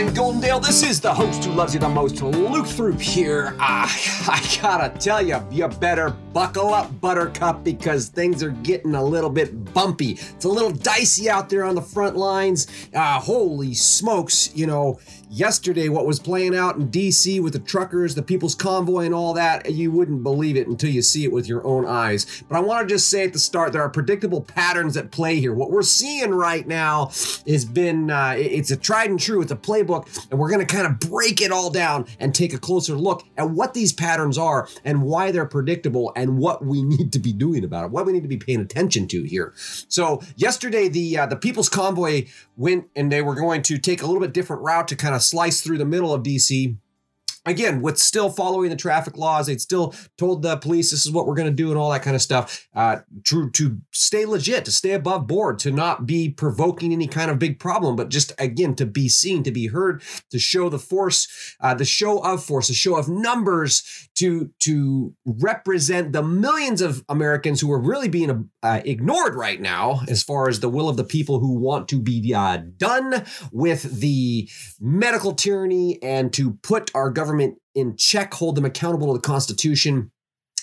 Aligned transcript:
morning, 0.00 0.16
Goldendale. 0.16 0.62
This 0.62 0.82
is 0.82 0.98
the 1.00 1.12
host 1.12 1.44
who 1.44 1.52
loves 1.52 1.74
you 1.74 1.80
the 1.80 1.88
most, 1.88 2.22
Luke 2.22 2.66
Throop 2.66 2.98
here. 3.00 3.54
Ah, 3.58 3.86
I 4.28 4.58
gotta 4.62 4.98
tell 4.98 5.20
you, 5.20 5.38
you 5.50 5.68
better 5.68 6.10
buckle 6.32 6.72
up, 6.72 7.00
Buttercup, 7.00 7.62
because 7.64 8.08
things 8.08 8.42
are 8.42 8.50
getting 8.50 8.94
a 8.94 9.04
little 9.04 9.28
bit 9.28 9.74
bumpy. 9.74 10.12
It's 10.12 10.44
a 10.46 10.48
little 10.48 10.70
dicey 10.70 11.28
out 11.28 11.50
there 11.50 11.64
on 11.64 11.74
the 11.74 11.82
front 11.82 12.16
lines. 12.16 12.66
Ah, 12.94 13.20
holy 13.22 13.74
smokes, 13.74 14.54
you 14.54 14.66
know, 14.66 14.98
yesterday 15.30 15.88
what 15.88 16.06
was 16.06 16.18
playing 16.18 16.56
out 16.56 16.76
in 16.76 16.90
DC 16.90 17.40
with 17.40 17.52
the 17.52 17.60
truckers, 17.60 18.16
the 18.16 18.22
People's 18.22 18.56
Convoy, 18.56 19.04
and 19.06 19.14
all 19.14 19.32
that, 19.34 19.72
you 19.72 19.92
wouldn't 19.92 20.24
believe 20.24 20.56
it 20.56 20.66
until 20.66 20.90
you 20.90 21.02
see 21.02 21.24
it 21.24 21.32
with 21.32 21.48
your 21.48 21.64
own 21.64 21.86
eyes. 21.86 22.42
But 22.48 22.56
I 22.56 22.60
want 22.60 22.88
to 22.88 22.92
just 22.94 23.08
say 23.08 23.24
at 23.24 23.32
the 23.32 23.38
start, 23.38 23.72
there 23.72 23.82
are 23.82 23.88
predictable 23.88 24.40
patterns 24.40 24.96
at 24.96 25.12
play 25.12 25.38
here. 25.38 25.54
What 25.54 25.70
we're 25.70 25.82
seeing 25.82 26.32
right 26.32 26.66
now 26.66 27.06
has 27.46 27.64
been, 27.64 28.10
uh, 28.10 28.34
it's 28.36 28.72
a 28.72 28.76
tried 28.76 29.10
and 29.10 29.20
true, 29.20 29.40
it's 29.40 29.52
a 29.52 29.56
playbook, 29.56 30.26
and 30.30 30.38
we're 30.38 30.50
going 30.50 30.66
to 30.66 30.74
kind 30.74 30.86
of 30.86 30.98
break 30.98 31.40
it 31.40 31.52
all 31.52 31.70
down 31.70 32.06
and 32.18 32.34
take 32.34 32.52
a 32.52 32.58
closer 32.58 32.96
look 32.96 33.24
at 33.36 33.50
what 33.50 33.72
these 33.72 33.92
patterns 33.92 34.36
are 34.36 34.68
and 34.84 35.02
why 35.02 35.30
they're 35.30 35.46
predictable 35.46 36.12
and 36.16 36.38
what 36.38 36.64
we 36.64 36.82
need 36.90 37.12
to 37.12 37.20
be 37.20 37.32
doing 37.32 37.62
about 37.62 37.84
it, 37.84 37.90
what 37.92 38.04
we 38.04 38.12
need 38.12 38.22
to 38.22 38.28
be 38.28 38.36
paying 38.36 38.60
attention 38.60 39.06
to 39.06 39.22
here. 39.22 39.52
So 39.56 40.22
yesterday, 40.34 40.88
the 40.88 41.18
uh, 41.18 41.26
the 41.26 41.36
People's 41.36 41.68
Convoy 41.68 42.26
went 42.60 42.84
and 42.94 43.10
they 43.10 43.22
were 43.22 43.34
going 43.34 43.62
to 43.62 43.78
take 43.78 44.02
a 44.02 44.06
little 44.06 44.20
bit 44.20 44.34
different 44.34 44.60
route 44.60 44.86
to 44.86 44.94
kind 44.94 45.14
of 45.14 45.22
slice 45.22 45.62
through 45.62 45.78
the 45.78 45.84
middle 45.86 46.12
of 46.12 46.22
DC 46.22 46.76
again 47.46 47.80
with 47.80 47.98
still 47.98 48.30
following 48.30 48.70
the 48.70 48.76
traffic 48.76 49.16
laws 49.16 49.46
they'd 49.46 49.60
still 49.60 49.94
told 50.18 50.42
the 50.42 50.56
police 50.58 50.90
this 50.90 51.06
is 51.06 51.12
what 51.12 51.26
we're 51.26 51.34
going 51.34 51.48
to 51.48 51.54
do 51.54 51.70
and 51.70 51.78
all 51.78 51.90
that 51.90 52.02
kind 52.02 52.14
of 52.16 52.22
stuff. 52.22 52.68
Uh, 52.74 52.98
to, 53.24 53.50
to 53.50 53.78
stay 53.92 54.26
legit 54.26 54.64
to 54.64 54.72
stay 54.72 54.92
above 54.92 55.26
board 55.26 55.58
to 55.58 55.70
not 55.70 56.06
be 56.06 56.28
provoking 56.28 56.92
any 56.92 57.06
kind 57.06 57.30
of 57.30 57.38
big 57.38 57.58
problem 57.58 57.96
but 57.96 58.08
just 58.08 58.32
again 58.38 58.74
to 58.74 58.84
be 58.84 59.08
seen 59.08 59.42
to 59.42 59.50
be 59.50 59.68
heard 59.68 60.02
to 60.30 60.38
show 60.38 60.68
the 60.68 60.78
force 60.78 61.56
uh, 61.60 61.74
the 61.74 61.84
show 61.84 62.18
of 62.18 62.42
force 62.42 62.68
the 62.68 62.74
show 62.74 62.96
of 62.96 63.08
numbers 63.08 64.08
to 64.14 64.50
to 64.58 65.14
represent 65.24 66.12
the 66.12 66.22
millions 66.22 66.80
of 66.80 67.04
americans 67.08 67.60
who 67.60 67.72
are 67.72 67.80
really 67.80 68.08
being 68.08 68.50
uh, 68.62 68.80
ignored 68.84 69.34
right 69.34 69.60
now 69.60 70.00
as 70.08 70.22
far 70.22 70.48
as 70.48 70.60
the 70.60 70.68
will 70.68 70.88
of 70.88 70.96
the 70.96 71.04
people 71.04 71.38
who 71.40 71.58
want 71.58 71.88
to 71.88 72.00
be 72.00 72.34
uh, 72.34 72.58
done 72.76 73.24
with 73.52 74.00
the 74.00 74.48
medical 74.80 75.32
tyranny 75.32 75.98
and 76.02 76.32
to 76.32 76.52
put 76.62 76.90
our 76.94 77.10
government 77.10 77.29
government 77.30 77.58
in 77.74 77.96
check, 77.96 78.34
hold 78.34 78.56
them 78.56 78.64
accountable 78.64 79.08
to 79.08 79.12
the 79.12 79.26
Constitution 79.26 80.10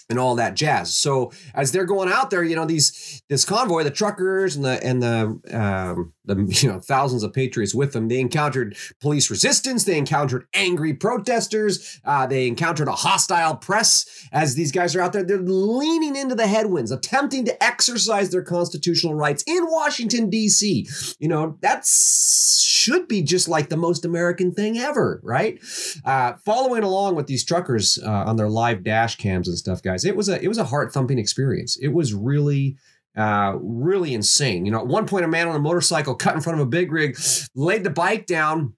and 0.10 0.20
all 0.20 0.36
that 0.36 0.56
jazz. 0.56 0.96
So 0.96 1.32
as 1.54 1.72
they're 1.72 1.86
going 1.86 2.10
out 2.10 2.30
there, 2.30 2.44
you 2.44 2.56
know 2.56 2.66
these 2.66 3.22
this 3.30 3.46
convoy, 3.46 3.84
the 3.84 3.92
truckers 3.92 4.56
and 4.56 4.66
the 4.66 4.84
and 4.84 5.02
the 5.02 5.40
um, 5.54 6.14
the 6.28 6.36
you 6.62 6.70
know 6.70 6.80
thousands 6.80 7.24
of 7.24 7.34
patriots 7.34 7.74
with 7.74 7.94
them, 7.94 8.08
they 8.08 8.20
encountered 8.20 8.78
police 9.02 9.30
resistance. 9.30 9.84
They 9.84 9.98
encountered 9.98 10.48
angry 10.54 10.94
protesters. 10.94 12.00
Uh, 12.06 12.28
they 12.28 12.48
encountered 12.48 12.88
a 12.88 12.94
hostile 12.94 13.56
press. 13.56 14.28
As 14.32 14.56
these 14.56 14.72
guys 14.72 14.96
are 14.96 15.02
out 15.02 15.14
there, 15.14 15.24
they're 15.24 15.38
leaning 15.40 16.16
into 16.16 16.36
the 16.36 16.48
headwinds, 16.48 16.92
attempting 16.92 17.46
to 17.46 17.64
exercise 17.64 18.30
their 18.30 18.44
constitutional 18.44 19.16
rights 19.16 19.44
in 19.48 19.66
Washington 19.68 20.30
D.C. 20.30 20.88
You 21.20 21.28
know 21.28 21.58
that's 21.62 22.68
should 22.88 23.08
be 23.08 23.22
just 23.22 23.50
like 23.50 23.70
the 23.70 23.78
most 23.78 24.06
American 24.06 24.54
thing 24.54 24.78
ever, 24.78 25.20
right? 25.24 25.60
Uh, 26.06 26.34
following 26.46 26.84
along 26.84 27.16
with 27.16 27.28
these 27.28 27.44
truckers 27.44 28.00
uh, 28.02 28.24
on 28.26 28.38
their 28.38 28.50
live 28.50 28.84
dash 28.84 29.18
cams 29.18 29.48
and 29.48 29.58
stuff, 29.58 29.82
guys, 29.82 30.06
it 30.06 30.16
was 30.16 30.30
a 30.30 30.42
it 30.42 30.48
was 30.48 30.58
a 30.58 30.66
heart 30.66 30.94
thumping 30.94 31.20
experience. 31.20 31.78
It 31.78 31.90
was 31.90 32.14
really. 32.14 32.78
Uh, 33.18 33.58
really 33.60 34.14
insane. 34.14 34.66
You 34.66 34.72
know, 34.72 34.80
at 34.80 34.88
one 34.88 35.08
point, 35.08 35.26
a 35.26 35.28
man 35.28 35.48
on 35.48 35.56
a 35.56 35.60
motorcycle 35.60 36.14
cut 36.14 36.36
in 36.36 36.42
front 36.42 36.60
of 36.60 36.68
a 36.68 36.70
big 36.70 36.92
rig, 36.92 37.18
laid 37.56 37.84
the 37.84 37.90
bike 37.90 38.28
down, 38.28 38.76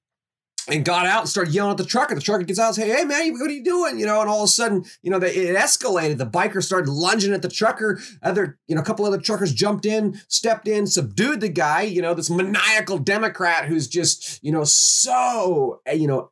and 0.69 0.85
got 0.85 1.05
out 1.05 1.21
and 1.21 1.29
started 1.29 1.53
yelling 1.53 1.71
at 1.71 1.77
the 1.77 1.85
trucker. 1.85 2.15
The 2.15 2.21
trucker 2.21 2.43
gets 2.43 2.59
out 2.59 2.67
and 2.67 2.75
says, 2.75 2.85
Hey, 2.85 3.03
man, 3.03 3.33
what 3.33 3.49
are 3.49 3.53
you 3.53 3.63
doing? 3.63 3.99
You 3.99 4.05
know, 4.05 4.21
and 4.21 4.29
all 4.29 4.43
of 4.43 4.45
a 4.45 4.47
sudden, 4.47 4.85
you 5.01 5.11
know, 5.11 5.17
it 5.17 5.55
escalated. 5.55 6.17
The 6.17 6.25
biker 6.25 6.63
started 6.63 6.89
lunging 6.89 7.33
at 7.33 7.41
the 7.41 7.49
trucker. 7.49 7.99
Other, 8.21 8.57
you 8.67 8.75
know, 8.75 8.81
a 8.81 8.85
couple 8.85 9.05
other 9.05 9.17
truckers 9.17 9.53
jumped 9.53 9.85
in, 9.85 10.19
stepped 10.27 10.67
in, 10.67 10.87
subdued 10.87 11.41
the 11.41 11.49
guy, 11.49 11.81
you 11.81 12.01
know, 12.01 12.13
this 12.13 12.29
maniacal 12.29 12.99
Democrat 12.99 13.65
who's 13.65 13.87
just, 13.87 14.41
you 14.43 14.51
know, 14.51 14.63
so, 14.63 15.81
you 15.91 16.07
know, 16.07 16.31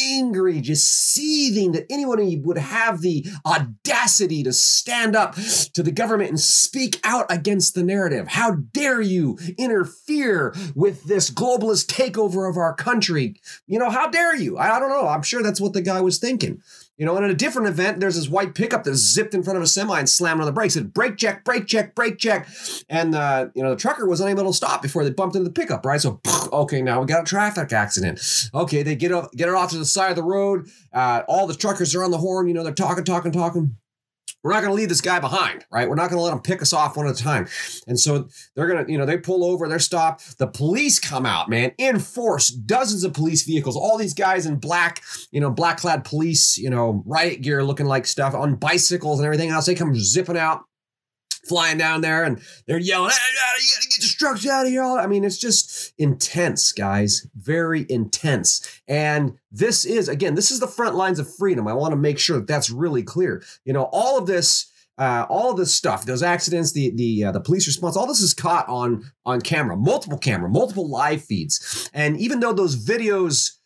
angry, 0.00 0.60
just 0.60 0.88
seething 0.88 1.72
that 1.72 1.86
anyone 1.90 2.42
would 2.42 2.58
have 2.58 3.00
the 3.00 3.26
audacity 3.46 4.42
to 4.42 4.52
stand 4.52 5.14
up 5.14 5.34
to 5.74 5.82
the 5.82 5.92
government 5.92 6.30
and 6.30 6.40
speak 6.40 7.00
out 7.04 7.26
against 7.30 7.74
the 7.74 7.82
narrative. 7.82 8.28
How 8.28 8.52
dare 8.52 9.00
you 9.00 9.38
interfere 9.56 10.54
with 10.74 11.04
this 11.04 11.30
globalist 11.30 11.86
takeover 11.86 12.48
of 12.48 12.56
our 12.56 12.74
country? 12.74 13.36
You 13.66 13.78
know, 13.78 13.90
how 13.90 14.08
dare 14.08 14.36
you? 14.36 14.56
I, 14.58 14.76
I 14.76 14.80
don't 14.80 14.90
know. 14.90 15.08
I'm 15.08 15.22
sure 15.22 15.42
that's 15.42 15.60
what 15.60 15.72
the 15.72 15.82
guy 15.82 16.00
was 16.00 16.18
thinking. 16.18 16.62
You 16.98 17.06
know, 17.06 17.16
and 17.16 17.24
at 17.24 17.30
a 17.30 17.34
different 17.34 17.68
event, 17.68 18.00
there's 18.00 18.16
this 18.16 18.28
white 18.28 18.56
pickup 18.56 18.82
that 18.84 18.94
zipped 18.96 19.32
in 19.32 19.44
front 19.44 19.56
of 19.56 19.62
a 19.62 19.68
semi 19.68 19.96
and 19.98 20.08
slammed 20.08 20.40
on 20.40 20.46
the 20.46 20.52
brakes. 20.52 20.74
It 20.74 20.80
said 20.80 20.92
brake 20.92 21.16
check, 21.16 21.44
brake 21.44 21.66
check, 21.66 21.94
brake 21.94 22.18
check. 22.18 22.48
And, 22.88 23.14
uh, 23.14 23.48
you 23.54 23.62
know, 23.62 23.70
the 23.70 23.76
trucker 23.76 24.06
was 24.06 24.20
unable 24.20 24.44
to 24.44 24.52
stop 24.52 24.82
before 24.82 25.04
they 25.04 25.10
bumped 25.10 25.36
into 25.36 25.48
the 25.48 25.54
pickup, 25.54 25.86
right? 25.86 26.00
So, 26.00 26.20
okay, 26.52 26.82
now 26.82 27.00
we 27.00 27.06
got 27.06 27.22
a 27.22 27.24
traffic 27.24 27.72
accident. 27.72 28.50
Okay, 28.52 28.82
they 28.82 28.96
get, 28.96 29.12
get 29.36 29.48
it 29.48 29.54
off 29.54 29.70
to 29.70 29.78
the 29.78 29.84
side 29.84 30.10
of 30.10 30.16
the 30.16 30.24
road. 30.24 30.66
Uh, 30.92 31.22
all 31.28 31.46
the 31.46 31.54
truckers 31.54 31.94
are 31.94 32.02
on 32.02 32.10
the 32.10 32.18
horn. 32.18 32.48
You 32.48 32.54
know, 32.54 32.64
they're 32.64 32.74
talking, 32.74 33.04
talking, 33.04 33.30
talking 33.30 33.76
we're 34.42 34.52
not 34.52 34.60
going 34.60 34.70
to 34.70 34.76
leave 34.76 34.88
this 34.88 35.00
guy 35.00 35.18
behind, 35.18 35.64
right? 35.70 35.88
We're 35.88 35.96
not 35.96 36.10
going 36.10 36.18
to 36.18 36.22
let 36.22 36.32
him 36.32 36.40
pick 36.40 36.62
us 36.62 36.72
off 36.72 36.96
one 36.96 37.06
at 37.06 37.18
a 37.18 37.22
time. 37.22 37.48
And 37.86 37.98
so 37.98 38.28
they're 38.54 38.68
going 38.68 38.86
to, 38.86 38.90
you 38.90 38.96
know, 38.96 39.04
they 39.04 39.18
pull 39.18 39.44
over, 39.44 39.68
they're 39.68 39.78
stopped. 39.78 40.38
The 40.38 40.46
police 40.46 41.00
come 41.00 41.26
out, 41.26 41.48
man, 41.48 41.72
in 41.78 41.98
force, 41.98 42.48
dozens 42.48 43.04
of 43.04 43.14
police 43.14 43.42
vehicles, 43.44 43.76
all 43.76 43.98
these 43.98 44.14
guys 44.14 44.46
in 44.46 44.56
black, 44.56 45.02
you 45.32 45.40
know, 45.40 45.50
black 45.50 45.78
clad 45.78 46.04
police, 46.04 46.56
you 46.56 46.70
know, 46.70 47.02
riot 47.06 47.40
gear 47.40 47.64
looking 47.64 47.86
like 47.86 48.06
stuff 48.06 48.34
on 48.34 48.56
bicycles 48.56 49.18
and 49.18 49.26
everything 49.26 49.50
else. 49.50 49.66
They 49.66 49.74
come 49.74 49.94
zipping 49.94 50.38
out 50.38 50.62
flying 51.48 51.78
down 51.78 52.00
there 52.00 52.24
and 52.24 52.40
they're 52.66 52.78
yelling, 52.78 53.10
hey, 53.10 53.16
you 53.60 53.74
gotta 53.76 53.88
get 53.88 54.02
your 54.02 54.18
trucks 54.18 54.46
out 54.46 54.66
of 54.66 54.72
here. 54.72 54.82
I 54.82 55.06
mean, 55.06 55.24
it's 55.24 55.38
just 55.38 55.92
intense, 55.98 56.72
guys. 56.72 57.26
Very 57.34 57.86
intense. 57.88 58.80
And 58.86 59.38
this 59.50 59.84
is, 59.84 60.08
again, 60.08 60.34
this 60.34 60.50
is 60.50 60.60
the 60.60 60.66
front 60.66 60.94
lines 60.94 61.18
of 61.18 61.32
freedom. 61.34 61.66
I 61.66 61.74
want 61.74 61.92
to 61.92 61.96
make 61.96 62.18
sure 62.18 62.38
that 62.38 62.46
that's 62.46 62.70
really 62.70 63.02
clear. 63.02 63.42
You 63.64 63.72
know, 63.72 63.84
all 63.92 64.18
of 64.18 64.26
this. 64.26 64.72
Uh, 65.00 65.24
all 65.28 65.52
of 65.52 65.56
this 65.56 65.72
stuff, 65.72 66.04
those 66.06 66.24
accidents, 66.24 66.72
the 66.72 66.90
the 66.96 67.22
uh, 67.22 67.30
the 67.30 67.40
police 67.40 67.68
response, 67.68 67.96
all 67.96 68.08
this 68.08 68.20
is 68.20 68.34
caught 68.34 68.68
on 68.68 69.04
on 69.24 69.40
camera, 69.40 69.76
multiple 69.76 70.18
camera, 70.18 70.48
multiple 70.48 70.90
live 70.90 71.22
feeds, 71.22 71.88
and 71.94 72.18
even 72.18 72.40
though 72.40 72.52
those 72.52 72.74
videos 72.84 73.58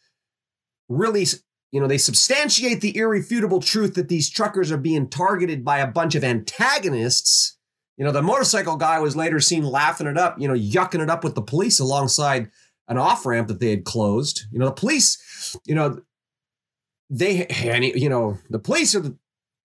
really 0.91 1.25
you 1.73 1.81
know, 1.81 1.89
they 1.89 1.99
substantiate 1.99 2.83
the 2.83 2.97
irrefutable 2.97 3.61
truth 3.61 3.95
that 3.95 4.09
these 4.09 4.29
truckers 4.31 4.71
are 4.71 4.77
being 4.77 5.09
targeted 5.09 5.65
by 5.65 5.79
a 5.79 5.87
bunch 5.87 6.15
of 6.15 6.23
antagonists. 6.23 7.57
You 7.97 8.05
know, 8.05 8.13
the 8.13 8.23
motorcycle 8.23 8.77
guy 8.77 8.99
was 9.01 9.17
later 9.17 9.39
seen 9.39 9.65
laughing 9.65 10.07
it 10.07 10.17
up, 10.17 10.41
you 10.41 10.49
know, 10.49 10.55
yucking 10.55 11.03
it 11.03 11.11
up 11.11 11.25
with 11.25 11.35
the 11.35 11.43
police 11.43 11.79
alongside 11.79 12.51
an 12.89 12.99
off 12.99 13.27
ramp 13.27 13.49
that 13.49 13.61
they 13.61 13.71
had 13.71 13.85
closed. 13.85 14.45
You 14.51 14.59
know, 14.59 14.67
the 14.67 14.73
police, 14.73 15.57
you 15.67 15.75
know, 15.75 16.01
they, 17.11 17.47
you 17.95 18.09
know, 18.09 18.39
the 18.49 18.59
police 18.59 18.95
are 18.95 19.15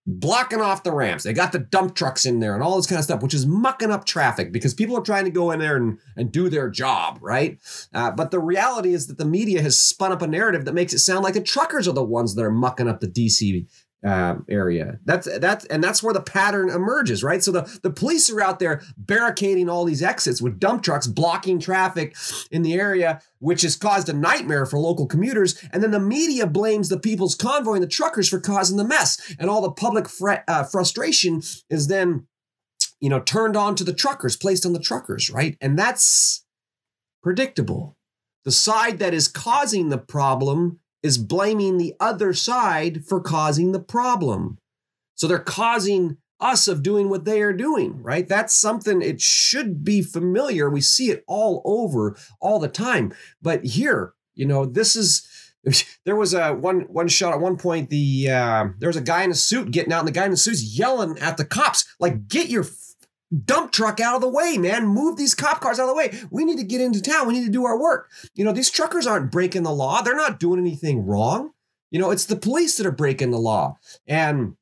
blocking 0.10 0.62
off 0.62 0.84
the 0.84 0.92
ramps. 0.92 1.26
They 1.26 1.34
got 1.34 1.52
the 1.52 1.60
dump 1.60 1.94
trucks 1.94 2.26
in 2.26 2.40
there 2.40 2.54
and 2.54 2.64
all 2.64 2.78
this 2.78 2.88
kind 2.88 2.98
of 2.98 3.04
stuff, 3.04 3.22
which 3.22 3.34
is 3.34 3.46
mucking 3.46 3.92
up 3.92 4.06
traffic 4.06 4.54
because 4.54 4.74
people 4.74 4.98
are 4.98 5.04
trying 5.04 5.26
to 5.26 5.30
go 5.32 5.52
in 5.52 5.60
there 5.60 5.76
and, 5.76 6.00
and 6.16 6.32
do 6.32 6.48
their 6.48 6.70
job, 6.70 7.20
right? 7.22 7.60
Uh, 7.94 8.12
but 8.12 8.32
the 8.32 8.40
reality 8.40 8.94
is 8.94 9.08
that 9.08 9.18
the 9.18 9.26
media 9.26 9.62
has 9.62 9.78
spun 9.78 10.14
up 10.14 10.22
a 10.22 10.28
narrative 10.28 10.64
that 10.64 10.74
makes 10.74 10.94
it 10.94 11.00
sound 11.00 11.24
like 11.24 11.34
the 11.34 11.42
truckers 11.42 11.90
are 11.90 11.94
the 11.94 12.04
ones 12.04 12.36
that 12.36 12.44
are 12.44 12.52
mucking 12.52 12.88
up 12.88 13.02
the 13.02 13.08
DC 13.08 13.68
um, 14.04 14.46
area. 14.48 15.00
That's 15.06 15.28
that's 15.40 15.66
and 15.66 15.84
that's 15.84 16.04
where 16.04 16.14
the 16.14 16.22
pattern 16.22 16.70
emerges, 16.70 17.24
right? 17.24 17.44
So 17.44 17.52
the 17.52 17.80
the 17.82 17.90
police 17.90 18.30
are 18.30 18.42
out 18.42 18.60
there 18.60 18.82
barricading 18.96 19.70
all 19.70 19.86
these 19.86 20.04
exits 20.04 20.42
with 20.42 20.60
dump 20.60 20.84
trucks 20.84 21.08
blocking 21.08 21.60
traffic 21.60 22.16
in 22.52 22.62
the 22.62 22.74
area, 22.74 23.22
which 23.40 23.64
has 23.64 23.76
caused 23.76 24.10
a 24.10 24.14
nightmare 24.14 24.66
for 24.66 24.80
local 24.80 25.08
commuters. 25.08 25.62
And 25.72 25.82
then 25.82 25.92
the 25.92 26.00
media 26.00 26.46
blames 26.46 26.90
the 26.90 27.00
people's 27.00 27.36
convoy 27.36 27.74
and 27.74 27.84
the 27.84 27.88
truckers 27.88 28.30
for 28.30 28.40
causing 28.40 28.78
the 28.78 28.84
mess, 28.84 29.36
and 29.40 29.50
all 29.50 29.62
the 29.62 29.72
public 29.72 30.08
uh, 30.48 30.64
frustration 30.64 31.42
is 31.70 31.88
then, 31.88 32.28
you 33.00 33.10
know, 33.10 33.20
turned 33.20 33.58
on 33.58 33.76
to 33.76 33.84
the 33.84 33.94
truckers, 33.94 34.38
placed 34.38 34.66
on 34.66 34.74
the 34.74 34.80
truckers, 34.80 35.30
right? 35.30 35.58
And 35.60 35.78
that's 35.78 36.46
predictable. 37.24 37.98
The 38.46 38.52
side 38.52 39.00
that 39.00 39.14
is 39.14 39.28
causing 39.28 39.90
the 39.90 39.98
problem 39.98 40.80
is 41.04 41.18
blaming 41.18 41.78
the 41.78 41.96
other 42.00 42.34
side 42.34 43.06
for 43.06 43.22
causing 43.22 43.72
the 43.72 43.80
problem. 43.80 44.58
So 45.16 45.28
they're 45.28 45.40
causing 45.40 46.18
us 46.40 46.68
of 46.68 46.84
doing 46.84 47.10
what 47.10 47.26
they 47.26 47.42
are 47.42 47.54
doing, 47.54 48.02
right? 48.04 48.28
That's 48.28 48.54
something 48.54 49.02
it 49.02 49.22
should 49.22 49.84
be 49.84 50.02
familiar. 50.02 50.70
We 50.70 50.82
see 50.82 51.10
it 51.10 51.24
all 51.28 51.62
over 51.66 52.16
all 52.40 52.60
the 52.60 52.68
time. 52.68 53.14
But 53.42 53.66
here, 53.66 54.14
you 54.36 54.46
know, 54.46 54.66
this 54.66 54.96
is 54.96 55.28
there 56.06 56.16
was 56.16 56.34
a 56.34 56.54
one 56.54 56.82
one 56.82 57.08
shot 57.08 57.34
at 57.34 57.40
one 57.40 57.58
point 57.58 57.90
the 57.90 58.30
uh, 58.30 58.68
there 58.80 58.90
was 58.90 58.96
a 58.96 59.02
guy 59.02 59.24
in 59.24 59.32
a 59.32 59.36
suit 59.36 59.72
getting 59.72 59.92
out 59.92 60.00
and 60.00 60.08
the 60.08 60.14
guy 60.14 60.26
in 60.26 60.32
the 60.32 60.38
suit's 60.38 60.78
yelling 60.78 61.18
at 61.20 61.38
the 61.38 61.46
cops 61.46 61.86
like 62.00 62.28
get 62.28 62.50
your 62.50 62.66
dump 63.46 63.72
truck 63.72 64.00
out 64.00 64.16
of 64.16 64.22
the 64.22 64.30
way, 64.30 64.58
man. 64.58 64.88
Move 64.88 65.18
these 65.18 65.36
cop 65.36 65.60
cars 65.60 65.80
out 65.80 65.84
of 65.84 65.90
the 65.90 65.96
way. 65.96 66.18
We 66.32 66.46
need 66.46 66.58
to 66.58 66.64
get 66.64 66.82
into 66.82 67.02
town. 67.02 67.28
We 67.28 67.34
need 67.34 67.46
to 67.46 67.52
do 67.52 67.66
our 67.66 67.80
work. 67.80 68.10
You 68.36 68.46
know, 68.46 68.54
these 68.54 68.70
truckers 68.70 69.06
aren't 69.06 69.32
breaking 69.32 69.64
the 69.64 69.72
law. 69.72 70.02
They're 70.02 70.16
not 70.16 70.40
doing 70.40 70.60
anything 70.60 71.06
wrong. 71.06 71.52
You 71.92 72.00
know, 72.00 72.12
it's 72.12 72.26
the 72.26 72.36
police 72.36 72.78
that 72.78 72.86
are 72.86 72.92
breaking 72.92 73.32
the 73.32 73.38
law. 73.38 73.78
And 74.08 74.56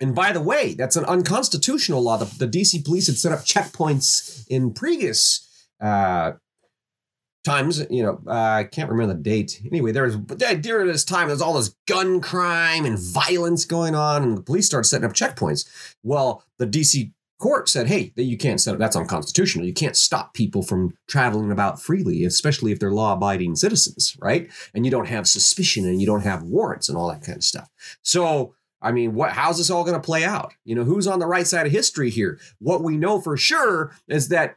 and 0.00 0.14
by 0.14 0.32
the 0.32 0.40
way, 0.40 0.74
that's 0.74 0.96
an 0.96 1.04
unconstitutional 1.04 2.02
law. 2.02 2.16
The, 2.16 2.46
the 2.46 2.48
DC 2.48 2.84
police 2.84 3.06
had 3.06 3.16
set 3.16 3.32
up 3.32 3.40
checkpoints 3.40 4.46
in 4.48 4.72
previous 4.72 5.46
uh, 5.78 6.32
times. 7.44 7.84
You 7.90 8.02
know, 8.02 8.20
uh, 8.26 8.32
I 8.32 8.64
can't 8.64 8.90
remember 8.90 9.14
the 9.14 9.20
date. 9.20 9.60
Anyway, 9.66 9.92
there 9.92 10.04
was 10.04 10.16
during 10.16 10.86
this 10.86 11.04
time, 11.04 11.28
there's 11.28 11.42
all 11.42 11.54
this 11.54 11.74
gun 11.86 12.22
crime 12.22 12.86
and 12.86 12.98
violence 12.98 13.66
going 13.66 13.94
on, 13.94 14.22
and 14.22 14.38
the 14.38 14.42
police 14.42 14.66
started 14.66 14.88
setting 14.88 15.04
up 15.04 15.12
checkpoints. 15.12 15.68
Well, 16.02 16.44
the 16.56 16.66
DC 16.66 17.12
court 17.40 17.68
said, 17.68 17.88
hey, 17.88 18.12
that 18.14 18.24
you 18.24 18.36
can't 18.36 18.60
set 18.60 18.74
up, 18.74 18.78
that's 18.78 18.94
unconstitutional. 18.94 19.66
You 19.66 19.72
can't 19.72 19.96
stop 19.96 20.34
people 20.34 20.62
from 20.62 20.94
traveling 21.08 21.50
about 21.50 21.82
freely, 21.82 22.24
especially 22.24 22.70
if 22.70 22.78
they're 22.78 22.92
law 22.92 23.14
abiding 23.14 23.56
citizens, 23.56 24.16
right? 24.20 24.48
And 24.74 24.84
you 24.84 24.90
don't 24.90 25.08
have 25.08 25.26
suspicion 25.26 25.86
and 25.86 26.00
you 26.00 26.06
don't 26.06 26.22
have 26.22 26.44
warrants 26.44 26.88
and 26.88 26.96
all 26.96 27.08
that 27.08 27.22
kind 27.22 27.38
of 27.38 27.44
stuff. 27.44 27.68
So, 28.02 28.54
I 28.80 28.92
mean, 28.92 29.14
what 29.14 29.32
how's 29.32 29.58
this 29.58 29.70
all 29.70 29.84
going 29.84 30.00
to 30.00 30.06
play 30.06 30.24
out? 30.24 30.54
You 30.64 30.74
know, 30.74 30.84
who's 30.84 31.06
on 31.06 31.18
the 31.18 31.26
right 31.26 31.46
side 31.46 31.66
of 31.66 31.72
history 31.72 32.10
here? 32.10 32.38
What 32.60 32.82
we 32.82 32.96
know 32.96 33.20
for 33.20 33.36
sure 33.36 33.92
is 34.06 34.28
that 34.28 34.56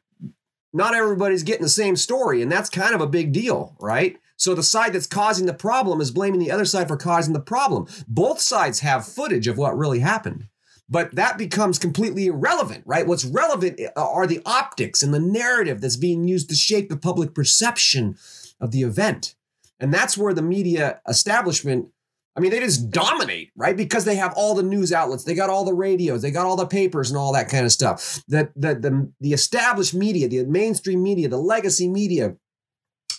not 0.71 0.95
everybody's 0.95 1.44
getting 1.44 1.63
the 1.63 1.69
same 1.69 1.95
story, 1.95 2.41
and 2.41 2.51
that's 2.51 2.69
kind 2.69 2.95
of 2.95 3.01
a 3.01 3.07
big 3.07 3.31
deal, 3.31 3.75
right? 3.80 4.18
So 4.35 4.56
the 4.56 4.63
side 4.63 4.94
that's 4.94 5.07
causing 5.07 5.45
the 5.45 5.53
problem 5.53 6.01
is 6.01 6.12
blaming 6.12 6.39
the 6.39 6.51
other 6.51 6.65
side 6.65 6.88
for 6.88 6.97
causing 6.97 7.33
the 7.33 7.39
problem. 7.39 7.88
Both 8.07 8.41
sides 8.41 8.80
have 8.80 9.07
footage 9.07 9.47
of 9.47 9.57
what 9.57 9.77
really 9.77 10.00
happened. 10.00 10.47
But 10.89 11.15
that 11.15 11.38
becomes 11.38 11.80
completely 11.80 12.27
irrelevant, 12.27 12.83
right? 12.85 13.07
What's 13.07 13.25
relevant 13.25 13.80
are 13.95 14.27
the 14.27 14.41
optics 14.45 15.01
and 15.01 15.13
the 15.13 15.19
narrative 15.19 15.81
that's 15.81 15.95
being 15.95 16.27
used 16.27 16.50
to 16.50 16.56
shape 16.56 16.89
the 16.89 16.97
public 16.97 17.33
perception 17.33 18.18
of 18.59 18.71
the 18.71 18.81
event. 18.81 19.35
And 19.80 19.94
that's 19.94 20.18
where 20.18 20.33
the 20.33 20.41
media 20.41 21.00
establishment, 21.07 21.88
I 22.35 22.41
mean, 22.41 22.51
they 22.51 22.59
just 22.59 22.89
dominate, 22.89 23.51
right? 23.56 23.75
Because 23.75 24.06
they 24.06 24.15
have 24.15 24.33
all 24.35 24.56
the 24.56 24.63
news 24.63 24.91
outlets, 24.91 25.24
they 25.24 25.35
got 25.35 25.50
all 25.50 25.65
the 25.65 25.74
radios, 25.74 26.21
they 26.21 26.31
got 26.31 26.45
all 26.45 26.56
the 26.56 26.68
papers 26.68 27.09
and 27.09 27.18
all 27.18 27.33
that 27.33 27.50
kind 27.50 27.65
of 27.65 27.71
stuff. 27.71 28.21
That 28.27 28.51
the, 28.56 28.75
the, 28.75 29.12
the 29.19 29.33
established 29.33 29.94
media, 29.94 30.27
the 30.27 30.45
mainstream 30.45 31.01
media, 31.01 31.27
the 31.30 31.38
legacy 31.38 31.88
media, 31.88 32.35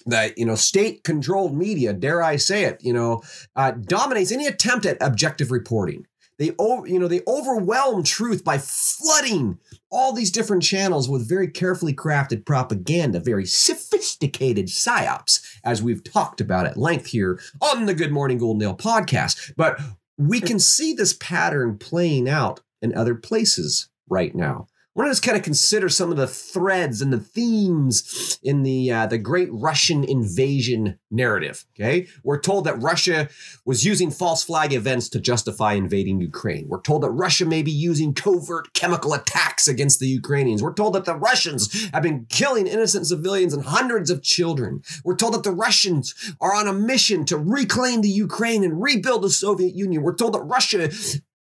the 0.06 0.34
you 0.36 0.44
know 0.44 0.54
state 0.54 1.02
controlled 1.02 1.56
media 1.56 1.92
dare 1.92 2.22
i 2.22 2.36
say 2.36 2.64
it 2.64 2.78
you 2.82 2.92
know 2.92 3.22
uh, 3.56 3.70
dominates 3.70 4.32
any 4.32 4.46
attempt 4.46 4.84
at 4.84 4.98
objective 5.00 5.50
reporting 5.50 6.06
they 6.38 6.52
over, 6.58 6.86
you 6.86 6.98
know, 6.98 7.08
they 7.08 7.20
overwhelm 7.26 8.02
truth 8.02 8.44
by 8.44 8.58
flooding 8.58 9.58
all 9.90 10.12
these 10.12 10.30
different 10.30 10.62
channels 10.62 11.08
with 11.08 11.28
very 11.28 11.48
carefully 11.48 11.94
crafted 11.94 12.44
propaganda, 12.44 13.20
very 13.20 13.46
sophisticated 13.46 14.66
psyops, 14.66 15.40
as 15.64 15.82
we've 15.82 16.02
talked 16.02 16.40
about 16.40 16.66
at 16.66 16.76
length 16.76 17.06
here 17.06 17.40
on 17.60 17.86
the 17.86 17.94
Good 17.94 18.12
Morning 18.12 18.38
Goldendale 18.38 18.78
podcast. 18.78 19.52
But 19.56 19.80
we 20.18 20.40
can 20.40 20.58
see 20.58 20.92
this 20.92 21.12
pattern 21.12 21.78
playing 21.78 22.28
out 22.28 22.60
in 22.82 22.94
other 22.94 23.14
places 23.14 23.88
right 24.08 24.34
now. 24.34 24.66
I 24.96 25.00
want 25.00 25.08
to 25.08 25.10
just 25.10 25.24
kind 25.24 25.36
of 25.36 25.42
consider 25.42 25.88
some 25.88 26.12
of 26.12 26.16
the 26.16 26.28
threads 26.28 27.02
and 27.02 27.12
the 27.12 27.18
themes 27.18 28.38
in 28.44 28.62
the 28.62 28.92
uh, 28.92 29.06
the 29.06 29.18
Great 29.18 29.48
Russian 29.50 30.04
Invasion 30.04 31.00
narrative. 31.10 31.64
Okay, 31.74 32.06
we're 32.22 32.40
told 32.40 32.64
that 32.66 32.80
Russia 32.80 33.28
was 33.64 33.84
using 33.84 34.12
false 34.12 34.44
flag 34.44 34.72
events 34.72 35.08
to 35.08 35.18
justify 35.18 35.72
invading 35.72 36.20
Ukraine. 36.20 36.68
We're 36.68 36.80
told 36.80 37.02
that 37.02 37.10
Russia 37.10 37.44
may 37.44 37.60
be 37.60 37.72
using 37.72 38.14
covert 38.14 38.72
chemical 38.72 39.14
attacks 39.14 39.66
against 39.66 39.98
the 39.98 40.06
Ukrainians. 40.06 40.62
We're 40.62 40.72
told 40.72 40.94
that 40.94 41.06
the 41.06 41.16
Russians 41.16 41.90
have 41.92 42.04
been 42.04 42.26
killing 42.28 42.68
innocent 42.68 43.08
civilians 43.08 43.52
and 43.52 43.64
hundreds 43.64 44.10
of 44.10 44.22
children. 44.22 44.82
We're 45.02 45.16
told 45.16 45.34
that 45.34 45.42
the 45.42 45.50
Russians 45.50 46.14
are 46.40 46.54
on 46.54 46.68
a 46.68 46.72
mission 46.72 47.24
to 47.24 47.36
reclaim 47.36 48.02
the 48.02 48.08
Ukraine 48.08 48.62
and 48.62 48.80
rebuild 48.80 49.22
the 49.22 49.30
Soviet 49.30 49.74
Union. 49.74 50.02
We're 50.02 50.14
told 50.14 50.34
that 50.34 50.42
Russia 50.42 50.92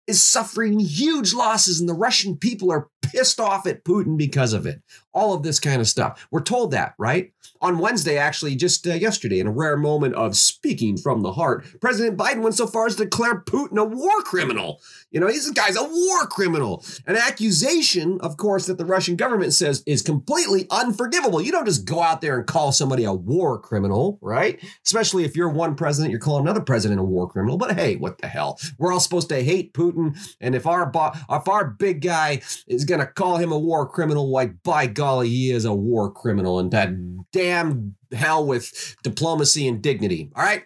is 0.07 0.21
suffering 0.21 0.79
huge 0.79 1.33
losses 1.33 1.79
and 1.79 1.87
the 1.87 1.93
Russian 1.93 2.35
people 2.35 2.71
are 2.71 2.89
pissed 3.03 3.39
off 3.39 3.67
at 3.67 3.83
Putin 3.83 4.17
because 4.17 4.53
of 4.53 4.65
it. 4.65 4.81
All 5.13 5.33
of 5.33 5.43
this 5.43 5.59
kind 5.59 5.79
of 5.79 5.87
stuff. 5.87 6.27
We're 6.31 6.41
told 6.41 6.71
that, 6.71 6.95
right? 6.97 7.31
On 7.61 7.77
Wednesday, 7.77 8.17
actually, 8.17 8.55
just 8.55 8.85
uh, 8.87 8.93
yesterday, 8.93 9.39
in 9.39 9.47
a 9.47 9.51
rare 9.51 9.77
moment 9.77 10.15
of 10.15 10.35
speaking 10.35 10.97
from 10.97 11.21
the 11.21 11.31
heart, 11.31 11.65
President 11.79 12.17
Biden 12.17 12.41
went 12.41 12.55
so 12.55 12.67
far 12.67 12.87
as 12.87 12.95
to 12.95 13.05
declare 13.05 13.39
Putin 13.39 13.77
a 13.77 13.85
war 13.85 14.21
criminal. 14.23 14.81
You 15.11 15.19
know, 15.19 15.27
this 15.27 15.49
guy's 15.51 15.77
a 15.77 15.83
war 15.83 16.25
criminal. 16.27 16.83
An 17.05 17.15
accusation, 17.15 18.19
of 18.21 18.37
course, 18.37 18.65
that 18.65 18.77
the 18.77 18.85
Russian 18.85 19.15
government 19.15 19.53
says 19.53 19.83
is 19.85 20.01
completely 20.01 20.65
unforgivable. 20.71 21.41
You 21.41 21.51
don't 21.51 21.65
just 21.65 21.85
go 21.85 22.01
out 22.01 22.21
there 22.21 22.37
and 22.37 22.47
call 22.47 22.71
somebody 22.71 23.03
a 23.03 23.13
war 23.13 23.59
criminal, 23.59 24.17
right? 24.21 24.59
Especially 24.83 25.23
if 25.23 25.35
you're 25.35 25.49
one 25.49 25.75
president, 25.75 26.11
you're 26.11 26.19
calling 26.19 26.45
another 26.45 26.61
president 26.61 26.99
a 26.99 27.03
war 27.03 27.29
criminal. 27.29 27.57
But 27.57 27.75
hey, 27.75 27.95
what 27.95 28.17
the 28.17 28.27
hell? 28.27 28.59
We're 28.77 28.91
all 28.91 28.99
supposed 28.99 29.29
to 29.29 29.43
hate 29.43 29.73
Putin. 29.73 30.17
And 30.41 30.55
if 30.55 30.65
our, 30.65 30.87
bo- 30.87 31.13
if 31.29 31.47
our 31.47 31.65
big 31.65 32.01
guy 32.01 32.41
is 32.67 32.83
going 32.83 32.92
to 32.99 33.07
call 33.07 33.37
him 33.37 33.51
a 33.51 33.57
war 33.57 33.87
criminal, 33.87 34.29
like 34.29 34.61
by 34.63 34.87
golly, 34.87 35.29
he 35.29 35.51
is 35.51 35.65
a 35.65 35.73
war 35.73 36.11
criminal. 36.11 36.59
And 36.59 36.71
that 36.71 36.89
damn 37.31 37.95
hell 38.11 38.45
with 38.45 38.95
diplomacy 39.03 39.67
and 39.67 39.81
dignity. 39.81 40.31
All 40.35 40.43
right. 40.43 40.63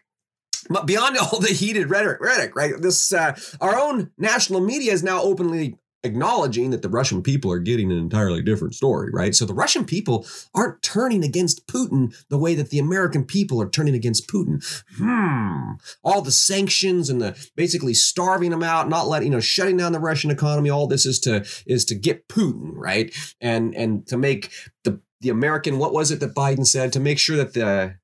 But 0.70 0.86
beyond 0.86 1.18
all 1.22 1.40
the 1.40 1.54
heated 1.54 1.90
rhetoric, 1.90 2.22
rhetoric 2.22 2.56
right? 2.56 2.74
This 2.80 3.14
uh, 3.14 3.38
our 3.62 3.78
own 3.78 4.12
national 4.18 4.62
media 4.62 4.94
is 4.94 5.04
now 5.04 5.22
openly 5.22 5.78
acknowledging 6.04 6.70
that 6.72 6.82
the 6.82 6.90
Russian 6.90 7.22
people 7.22 7.52
are 7.52 7.60
getting 7.60 7.92
an 7.92 7.98
entirely 7.98 8.42
different 8.42 8.76
story, 8.76 9.10
right? 9.12 9.34
So 9.36 9.46
the 9.46 9.54
Russian 9.54 9.86
people 9.86 10.26
aren't 10.54 10.82
turning 10.82 11.24
against 11.24 11.68
Putin 11.68 12.16
the 12.30 12.38
way 12.38 12.56
that 12.56 12.70
the 12.70 12.80
American 12.80 13.26
people 13.26 13.62
are 13.62 13.70
turning 13.70 13.96
against 13.96 14.30
Putin. 14.30 14.64
Hmm. 14.98 15.74
All 16.04 16.22
the 16.22 16.32
sanctions 16.32 17.10
and 17.10 17.22
the 17.22 17.50
basically 17.56 17.94
starving 17.94 18.52
them 18.52 18.64
out, 18.64 18.90
not 18.90 19.08
letting, 19.08 19.28
you 19.28 19.32
know, 19.32 19.40
shutting 19.40 19.78
down 19.78 19.92
the 19.92 20.00
Russian 20.00 20.32
economy, 20.32 20.70
all 20.70 20.88
this 20.88 21.06
is 21.06 21.20
to 21.22 21.46
is 21.66 21.86
to 21.86 21.96
get 21.96 22.28
Putin, 22.28 22.72
right? 22.74 23.14
And 23.42 23.76
and 23.76 24.06
to 24.08 24.18
make 24.18 24.52
the 24.84 25.02
the 25.22 25.30
American, 25.30 25.80
what 25.80 25.94
was 25.94 26.12
it 26.12 26.20
that 26.20 26.36
Biden 26.36 26.66
said? 26.66 26.94
To 26.94 27.00
make 27.00 27.20
sure 27.20 27.38
that 27.38 27.54
the 27.54 27.96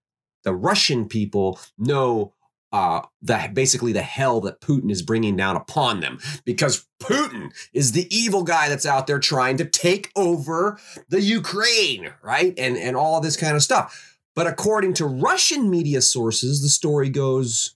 the 0.43 0.53
Russian 0.53 1.07
people 1.07 1.59
know 1.77 2.33
uh, 2.73 3.01
the 3.21 3.49
basically 3.53 3.93
the 3.93 4.01
hell 4.01 4.41
that 4.41 4.59
Putin 4.59 4.91
is 4.91 5.03
bringing 5.03 5.37
down 5.37 5.55
upon 5.55 5.99
them 5.99 6.19
because 6.43 6.87
Putin 6.99 7.51
is 7.71 7.91
the 7.91 8.13
evil 8.13 8.43
guy 8.43 8.67
that's 8.67 8.85
out 8.85 9.05
there 9.05 9.19
trying 9.19 9.57
to 9.57 9.65
take 9.65 10.11
over 10.15 10.79
the 11.07 11.21
Ukraine, 11.21 12.13
right? 12.23 12.53
And 12.57 12.75
and 12.75 12.97
all 12.97 13.21
this 13.21 13.37
kind 13.37 13.55
of 13.55 13.61
stuff. 13.61 14.17
But 14.35 14.47
according 14.47 14.95
to 14.95 15.05
Russian 15.05 15.69
media 15.69 16.01
sources, 16.01 16.63
the 16.63 16.69
story 16.69 17.09
goes 17.09 17.75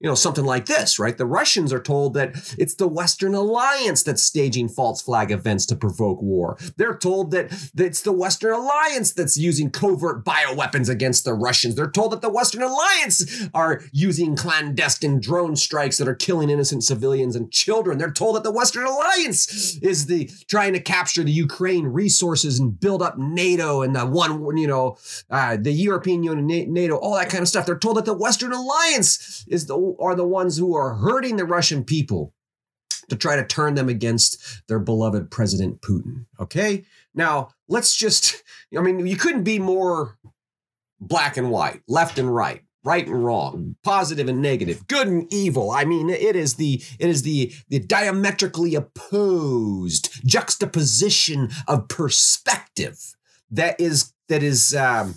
you 0.00 0.08
know, 0.08 0.14
something 0.14 0.44
like 0.44 0.66
this, 0.66 0.98
right? 0.98 1.16
The 1.16 1.24
Russians 1.24 1.72
are 1.72 1.80
told 1.80 2.14
that 2.14 2.54
it's 2.58 2.74
the 2.74 2.88
Western 2.88 3.34
Alliance 3.34 4.02
that's 4.02 4.22
staging 4.22 4.68
false 4.68 5.00
flag 5.00 5.30
events 5.30 5.64
to 5.66 5.76
provoke 5.76 6.20
war. 6.20 6.58
They're 6.76 6.98
told 6.98 7.30
that, 7.30 7.50
that 7.74 7.86
it's 7.86 8.02
the 8.02 8.12
Western 8.12 8.52
Alliance 8.52 9.12
that's 9.12 9.36
using 9.36 9.70
covert 9.70 10.24
bioweapons 10.24 10.88
against 10.88 11.24
the 11.24 11.32
Russians. 11.32 11.76
They're 11.76 11.90
told 11.90 12.12
that 12.12 12.22
the 12.22 12.28
Western 12.28 12.62
Alliance 12.62 13.48
are 13.54 13.82
using 13.92 14.36
clandestine 14.36 15.20
drone 15.20 15.54
strikes 15.56 15.96
that 15.98 16.08
are 16.08 16.14
killing 16.14 16.50
innocent 16.50 16.82
civilians 16.82 17.36
and 17.36 17.52
children. 17.52 17.96
They're 17.96 18.10
told 18.10 18.36
that 18.36 18.42
the 18.42 18.52
Western 18.52 18.86
Alliance 18.86 19.78
is 19.78 20.06
the 20.06 20.30
trying 20.48 20.72
to 20.72 20.80
capture 20.80 21.22
the 21.22 21.32
Ukraine 21.32 21.86
resources 21.86 22.58
and 22.58 22.78
build 22.78 23.00
up 23.00 23.16
NATO 23.16 23.82
and 23.82 23.94
the 23.94 24.04
one, 24.04 24.56
you 24.56 24.66
know, 24.66 24.98
uh, 25.30 25.56
the 25.56 25.72
European 25.72 26.24
Union, 26.24 26.72
NATO, 26.72 26.96
all 26.96 27.14
that 27.14 27.30
kind 27.30 27.42
of 27.42 27.48
stuff. 27.48 27.64
They're 27.64 27.78
told 27.78 27.96
that 27.96 28.04
the 28.04 28.12
Western 28.12 28.52
Alliance 28.52 29.44
is 29.48 29.66
the 29.66 29.93
are 30.00 30.14
the 30.14 30.26
ones 30.26 30.56
who 30.56 30.74
are 30.76 30.94
hurting 30.94 31.36
the 31.36 31.44
Russian 31.44 31.84
people 31.84 32.32
to 33.08 33.16
try 33.16 33.36
to 33.36 33.44
turn 33.44 33.74
them 33.74 33.88
against 33.88 34.62
their 34.68 34.78
beloved 34.78 35.30
President 35.30 35.80
Putin. 35.82 36.26
Okay? 36.40 36.84
Now, 37.14 37.50
let's 37.68 37.96
just, 37.96 38.42
I 38.76 38.80
mean, 38.80 39.06
you 39.06 39.16
couldn't 39.16 39.44
be 39.44 39.58
more 39.58 40.16
black 41.00 41.36
and 41.36 41.50
white, 41.50 41.82
left 41.86 42.18
and 42.18 42.34
right 42.34 42.62
right 42.84 43.06
and 43.06 43.24
wrong 43.24 43.76
positive 43.82 44.28
and 44.28 44.42
negative 44.42 44.86
good 44.86 45.08
and 45.08 45.32
evil 45.32 45.70
i 45.70 45.84
mean 45.84 46.10
it 46.10 46.36
is 46.36 46.56
the 46.56 46.82
it 46.98 47.08
is 47.08 47.22
the 47.22 47.50
the 47.70 47.78
diametrically 47.78 48.74
opposed 48.74 50.20
juxtaposition 50.26 51.48
of 51.66 51.88
perspective 51.88 53.16
that 53.50 53.80
is 53.80 54.12
that 54.28 54.42
is 54.42 54.74
um 54.74 55.14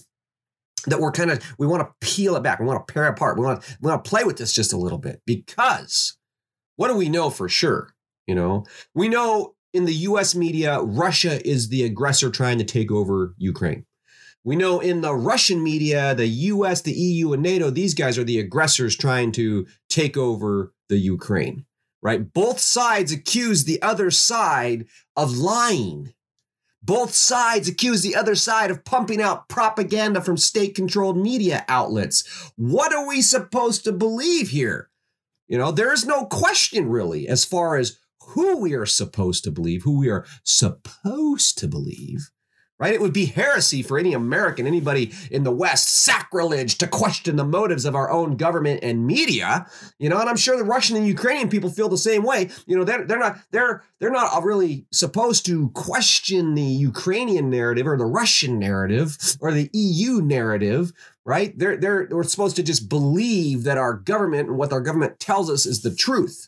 that 0.86 1.00
we're 1.00 1.12
kind 1.12 1.32
of 1.32 1.44
we 1.58 1.68
want 1.68 1.82
to 1.82 2.08
peel 2.08 2.36
it 2.36 2.44
back. 2.44 2.60
We 2.60 2.66
want 2.66 2.86
to 2.86 2.94
pair 2.94 3.06
it 3.06 3.12
apart. 3.12 3.38
We 3.38 3.46
want 3.46 3.62
to, 3.62 3.78
we 3.82 3.90
want 3.90 4.04
to 4.04 4.10
play 4.10 4.24
with 4.24 4.38
this 4.38 4.54
just 4.54 4.74
a 4.74 4.78
little 4.78 5.00
bit 5.00 5.22
because 5.26 6.18
what 6.76 6.88
do 6.88 6.96
we 6.96 7.10
know 7.10 7.30
for 7.30 7.50
sure? 7.50 7.94
You 8.28 8.36
know, 8.36 8.66
we 8.94 9.08
know 9.08 9.56
in 9.74 9.86
the 9.86 9.94
U.S. 9.94 10.36
media 10.36 10.82
Russia 10.82 11.46
is 11.48 11.70
the 11.70 11.84
aggressor 11.84 12.30
trying 12.30 12.58
to 12.60 12.64
take 12.64 12.92
over 12.92 13.34
Ukraine. 13.38 13.86
We 14.44 14.56
know 14.56 14.80
in 14.80 15.02
the 15.02 15.14
Russian 15.14 15.62
media, 15.62 16.16
the 16.16 16.28
US, 16.28 16.82
the 16.82 16.94
EU, 16.94 17.34
and 17.34 17.44
NATO, 17.44 17.70
these 17.70 17.94
guys 17.94 18.18
are 18.18 18.24
the 18.24 18.40
aggressors 18.40 18.96
trying 18.96 19.34
to 19.34 19.68
take 19.90 20.16
over 20.16 20.72
the 20.88 20.98
Ukraine, 20.98 21.66
right? 22.02 22.32
Both 22.32 22.60
sides 22.60 23.12
accuse 23.12 23.66
the 23.66 23.82
other 23.82 24.10
side 24.10 24.86
of 25.18 25.38
lying 25.38 26.14
Both 26.88 27.14
sides 27.14 27.68
accuse 27.68 28.02
the 28.02 28.16
other 28.16 28.34
side 28.34 28.72
of 28.72 28.86
pumping 28.86 29.22
out 29.22 29.50
propaganda 29.50 30.22
from 30.22 30.38
state 30.38 30.74
controlled 30.74 31.18
media 31.18 31.66
outlets. 31.68 32.24
What 32.56 32.94
are 32.94 33.06
we 33.06 33.22
supposed 33.22 33.84
to 33.84 33.92
believe 33.92 34.50
here? 34.52 34.90
You 35.50 35.58
know, 35.58 35.72
there 35.72 35.92
is 35.92 36.06
no 36.06 36.26
question 36.26 36.88
really 36.88 37.28
as 37.28 37.44
far 37.44 37.76
as 37.76 37.98
who 38.22 38.58
we 38.58 38.74
are 38.74 38.86
supposed 38.86 39.44
to 39.44 39.52
believe, 39.52 39.84
who 39.84 40.00
we 40.00 40.10
are 40.10 40.26
supposed 40.46 41.58
to 41.58 41.68
believe 41.68 42.32
right? 42.80 42.94
It 42.94 43.02
would 43.02 43.14
be 43.14 43.26
heresy 43.26 43.82
for 43.82 43.98
any 43.98 44.14
American, 44.14 44.68
anybody 44.68 45.12
in 45.32 45.44
the 45.44 45.52
West, 45.52 45.90
sacrilege 45.90 46.78
to 46.78 46.88
question 46.88 47.36
the 47.36 47.46
motives 47.46 47.86
of 47.86 47.96
our 47.96 48.12
own 48.12 48.38
government 48.38 48.82
and 48.84 49.08
media. 49.08 49.68
You 49.98 50.10
know, 50.10 50.20
and 50.20 50.30
I'm 50.30 50.38
sure 50.38 50.58
the 50.58 50.64
Russian 50.64 50.96
and 50.96 51.08
Ukrainian 51.08 51.50
people 51.50 51.70
feel 51.70 51.90
the 51.90 51.98
same 51.98 52.24
way. 52.24 52.50
You 52.66 52.78
know, 52.78 52.84
they're 52.84 53.06
they're 53.06 53.20
not 53.20 53.40
they're 53.52 53.84
they're 54.00 54.12
not 54.12 54.44
really 54.44 54.86
supposed 54.92 55.46
to 55.48 55.70
question 55.70 56.56
the 56.56 56.62
Ukrainian 56.62 57.50
narrative 57.50 57.88
or 57.88 57.98
the 57.98 58.06
Russian 58.06 58.60
narrative 58.60 59.18
or 59.40 59.52
the 59.52 59.70
EU 59.74 60.22
narrative. 60.22 60.94
Right? 61.26 61.58
They're 61.58 61.78
they're 61.78 62.08
we're 62.10 62.24
supposed 62.24 62.56
to 62.58 62.64
just 62.64 62.88
believe 62.88 63.64
that 63.64 63.78
our 63.78 63.94
government 63.94 64.50
and 64.50 64.58
what 64.58 64.72
our 64.72 64.82
government 64.82 65.20
tells 65.20 65.50
us 65.50 65.66
is 65.66 65.82
the 65.82 65.94
truth. 65.94 66.48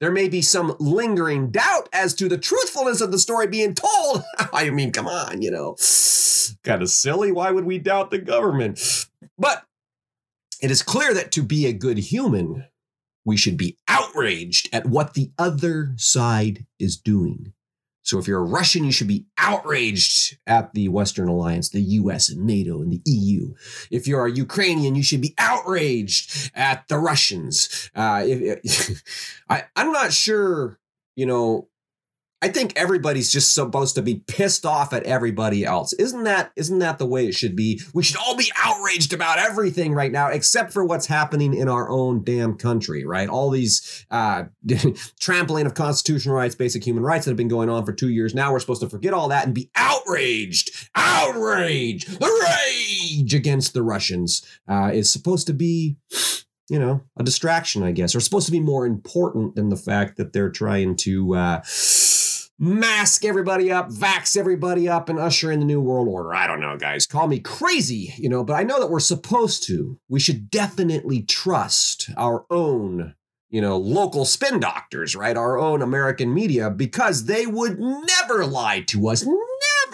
There 0.00 0.12
may 0.12 0.28
be 0.28 0.42
some 0.42 0.76
lingering 0.78 1.50
doubt 1.50 1.88
as 1.92 2.14
to 2.14 2.28
the 2.28 2.38
truthfulness 2.38 3.00
of 3.00 3.10
the 3.10 3.18
story 3.18 3.48
being 3.48 3.74
told. 3.74 4.22
I 4.52 4.70
mean, 4.70 4.92
come 4.92 5.08
on, 5.08 5.42
you 5.42 5.50
know. 5.50 5.76
kind 6.64 6.82
of 6.82 6.90
silly. 6.90 7.32
Why 7.32 7.50
would 7.50 7.64
we 7.64 7.78
doubt 7.78 8.10
the 8.10 8.18
government? 8.18 9.06
But 9.36 9.64
it 10.62 10.70
is 10.70 10.82
clear 10.82 11.14
that 11.14 11.32
to 11.32 11.42
be 11.42 11.66
a 11.66 11.72
good 11.72 11.98
human, 11.98 12.66
we 13.24 13.36
should 13.36 13.56
be 13.56 13.76
outraged 13.88 14.68
at 14.72 14.86
what 14.86 15.14
the 15.14 15.32
other 15.38 15.94
side 15.96 16.66
is 16.78 16.96
doing. 16.96 17.52
So 18.08 18.18
if 18.18 18.26
you're 18.26 18.40
a 18.40 18.42
Russian, 18.42 18.84
you 18.84 18.90
should 18.90 19.06
be 19.06 19.26
outraged 19.36 20.38
at 20.46 20.72
the 20.72 20.88
Western 20.88 21.28
Alliance, 21.28 21.68
the 21.68 21.82
US 21.82 22.30
and 22.30 22.46
NATO 22.46 22.80
and 22.80 22.90
the 22.90 23.02
EU. 23.04 23.52
If 23.90 24.08
you're 24.08 24.24
a 24.24 24.32
Ukrainian, 24.32 24.94
you 24.94 25.02
should 25.02 25.20
be 25.20 25.34
outraged 25.36 26.50
at 26.54 26.88
the 26.88 26.96
Russians. 26.96 27.90
Uh, 27.94 28.24
if, 28.24 29.02
I, 29.50 29.64
I'm 29.76 29.92
not 29.92 30.14
sure, 30.14 30.78
you 31.16 31.26
know, 31.26 31.68
I 32.40 32.48
think 32.48 32.72
everybody's 32.76 33.32
just 33.32 33.52
supposed 33.52 33.96
to 33.96 34.02
be 34.02 34.22
pissed 34.28 34.64
off 34.64 34.92
at 34.92 35.02
everybody 35.02 35.64
else. 35.64 35.92
Isn't 35.94 36.22
that 36.22 36.52
isn't 36.54 36.78
that 36.78 36.98
the 36.98 37.06
way 37.06 37.26
it 37.26 37.34
should 37.34 37.56
be? 37.56 37.80
We 37.92 38.04
should 38.04 38.16
all 38.16 38.36
be 38.36 38.52
outraged 38.56 39.12
about 39.12 39.40
everything 39.40 39.92
right 39.92 40.12
now, 40.12 40.28
except 40.28 40.72
for 40.72 40.84
what's 40.84 41.06
happening 41.06 41.52
in 41.52 41.68
our 41.68 41.90
own 41.90 42.22
damn 42.22 42.54
country, 42.56 43.04
right? 43.04 43.28
All 43.28 43.50
these 43.50 44.06
uh, 44.12 44.44
trampling 45.20 45.66
of 45.66 45.74
constitutional 45.74 46.36
rights, 46.36 46.54
basic 46.54 46.84
human 46.84 47.02
rights 47.02 47.24
that 47.24 47.32
have 47.32 47.36
been 47.36 47.48
going 47.48 47.68
on 47.68 47.84
for 47.84 47.92
two 47.92 48.10
years 48.10 48.36
now. 48.36 48.52
We're 48.52 48.60
supposed 48.60 48.82
to 48.82 48.88
forget 48.88 49.12
all 49.12 49.28
that 49.28 49.44
and 49.44 49.54
be 49.54 49.70
outraged, 49.74 50.90
outrage, 50.94 52.06
the 52.06 52.46
rage 52.46 53.34
against 53.34 53.74
the 53.74 53.82
Russians 53.82 54.46
uh, 54.68 54.90
is 54.94 55.10
supposed 55.10 55.48
to 55.48 55.54
be 55.54 55.96
you 56.70 56.78
know, 56.78 57.02
a 57.16 57.22
distraction, 57.22 57.82
I 57.82 57.92
guess, 57.92 58.14
or 58.14 58.20
supposed 58.20 58.44
to 58.46 58.52
be 58.52 58.60
more 58.60 58.86
important 58.86 59.54
than 59.54 59.70
the 59.70 59.76
fact 59.76 60.18
that 60.18 60.34
they're 60.34 60.50
trying 60.50 60.96
to 60.96 61.34
uh, 61.34 61.62
mask 62.58 63.24
everybody 63.24 63.70
up, 63.70 63.88
vax 63.90 64.36
everybody 64.36 64.88
up, 64.88 65.08
and 65.08 65.18
usher 65.18 65.52
in 65.52 65.60
the 65.60 65.64
new 65.64 65.80
world 65.80 66.08
order. 66.08 66.34
I 66.34 66.46
don't 66.46 66.60
know, 66.60 66.76
guys. 66.76 67.06
Call 67.06 67.28
me 67.28 67.38
crazy, 67.38 68.14
you 68.16 68.28
know, 68.28 68.42
but 68.42 68.54
I 68.54 68.64
know 68.64 68.80
that 68.80 68.90
we're 68.90 69.00
supposed 69.00 69.64
to. 69.68 69.98
We 70.08 70.20
should 70.20 70.50
definitely 70.50 71.22
trust 71.22 72.10
our 72.16 72.44
own, 72.50 73.14
you 73.48 73.60
know, 73.60 73.76
local 73.76 74.24
spin 74.24 74.58
doctors, 74.58 75.14
right? 75.14 75.36
Our 75.36 75.56
own 75.58 75.82
American 75.82 76.34
media, 76.34 76.68
because 76.68 77.26
they 77.26 77.46
would 77.46 77.78
never 77.78 78.44
lie 78.44 78.80
to 78.88 79.08
us 79.08 79.24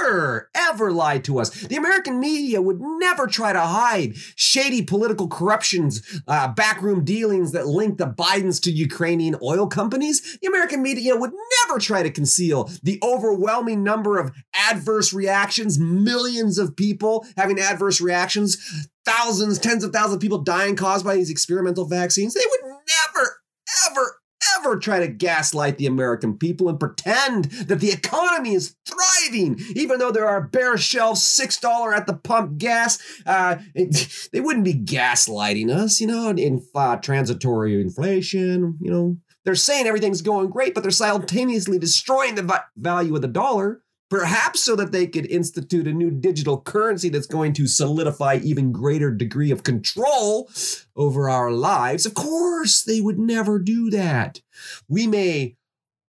never, 0.04 0.50
ever 0.54 0.92
lied 0.92 1.24
to 1.24 1.38
us. 1.38 1.50
The 1.50 1.76
American 1.76 2.20
media 2.20 2.60
would 2.60 2.80
never 2.80 3.26
try 3.26 3.52
to 3.52 3.60
hide 3.60 4.16
shady 4.36 4.82
political 4.82 5.28
corruptions, 5.28 6.20
uh, 6.26 6.48
backroom 6.48 7.04
dealings 7.04 7.52
that 7.52 7.66
link 7.66 7.98
the 7.98 8.06
Bidens 8.06 8.60
to 8.62 8.70
Ukrainian 8.70 9.36
oil 9.42 9.66
companies. 9.66 10.38
The 10.40 10.48
American 10.48 10.82
media 10.82 11.16
would 11.16 11.32
never 11.62 11.78
try 11.78 12.02
to 12.02 12.10
conceal 12.10 12.70
the 12.82 12.98
overwhelming 13.02 13.82
number 13.82 14.18
of 14.18 14.32
adverse 14.54 15.12
reactions, 15.12 15.78
millions 15.78 16.58
of 16.58 16.76
people 16.76 17.26
having 17.36 17.58
adverse 17.58 18.00
reactions, 18.00 18.88
thousands, 19.04 19.58
tens 19.58 19.84
of 19.84 19.92
thousands 19.92 20.14
of 20.14 20.20
people 20.20 20.38
dying 20.38 20.76
caused 20.76 21.04
by 21.04 21.14
these 21.14 21.30
experimental 21.30 21.86
vaccines. 21.86 22.34
They 22.34 22.40
would 22.50 22.70
never, 22.70 23.42
ever, 23.90 24.20
ever 24.58 24.78
try 24.78 25.00
to 25.00 25.08
gaslight 25.08 25.78
the 25.78 25.86
American 25.86 26.36
people 26.36 26.68
and 26.68 26.78
pretend 26.80 27.46
that 27.66 27.80
the 27.80 27.90
economy 27.90 28.54
is 28.54 28.76
thriving, 28.86 29.58
even 29.74 29.98
though 29.98 30.10
there 30.10 30.28
are 30.28 30.40
bare 30.40 30.76
shelves, 30.76 31.20
$6 31.20 31.96
at 31.96 32.06
the 32.06 32.14
pump 32.14 32.58
gas. 32.58 32.98
Uh, 33.26 33.56
they 34.32 34.40
wouldn't 34.40 34.64
be 34.64 34.74
gaslighting 34.74 35.70
us, 35.70 36.00
you 36.00 36.06
know, 36.06 36.30
in 36.30 36.64
uh, 36.74 36.96
transitory 36.96 37.80
inflation, 37.80 38.78
you 38.80 38.90
know. 38.90 39.16
They're 39.44 39.54
saying 39.54 39.86
everything's 39.86 40.22
going 40.22 40.48
great, 40.48 40.72
but 40.72 40.80
they're 40.82 40.90
simultaneously 40.90 41.78
destroying 41.78 42.34
the 42.34 42.62
value 42.78 43.14
of 43.14 43.20
the 43.20 43.28
dollar 43.28 43.82
perhaps 44.10 44.60
so 44.60 44.76
that 44.76 44.92
they 44.92 45.06
could 45.06 45.26
institute 45.26 45.86
a 45.86 45.92
new 45.92 46.10
digital 46.10 46.60
currency 46.60 47.08
that's 47.08 47.26
going 47.26 47.52
to 47.54 47.66
solidify 47.66 48.38
even 48.42 48.72
greater 48.72 49.10
degree 49.10 49.50
of 49.50 49.62
control 49.62 50.50
over 50.94 51.28
our 51.28 51.50
lives. 51.50 52.06
Of 52.06 52.14
course, 52.14 52.82
they 52.82 53.00
would 53.00 53.18
never 53.18 53.58
do 53.58 53.90
that. 53.90 54.40
We 54.88 55.06
may 55.06 55.56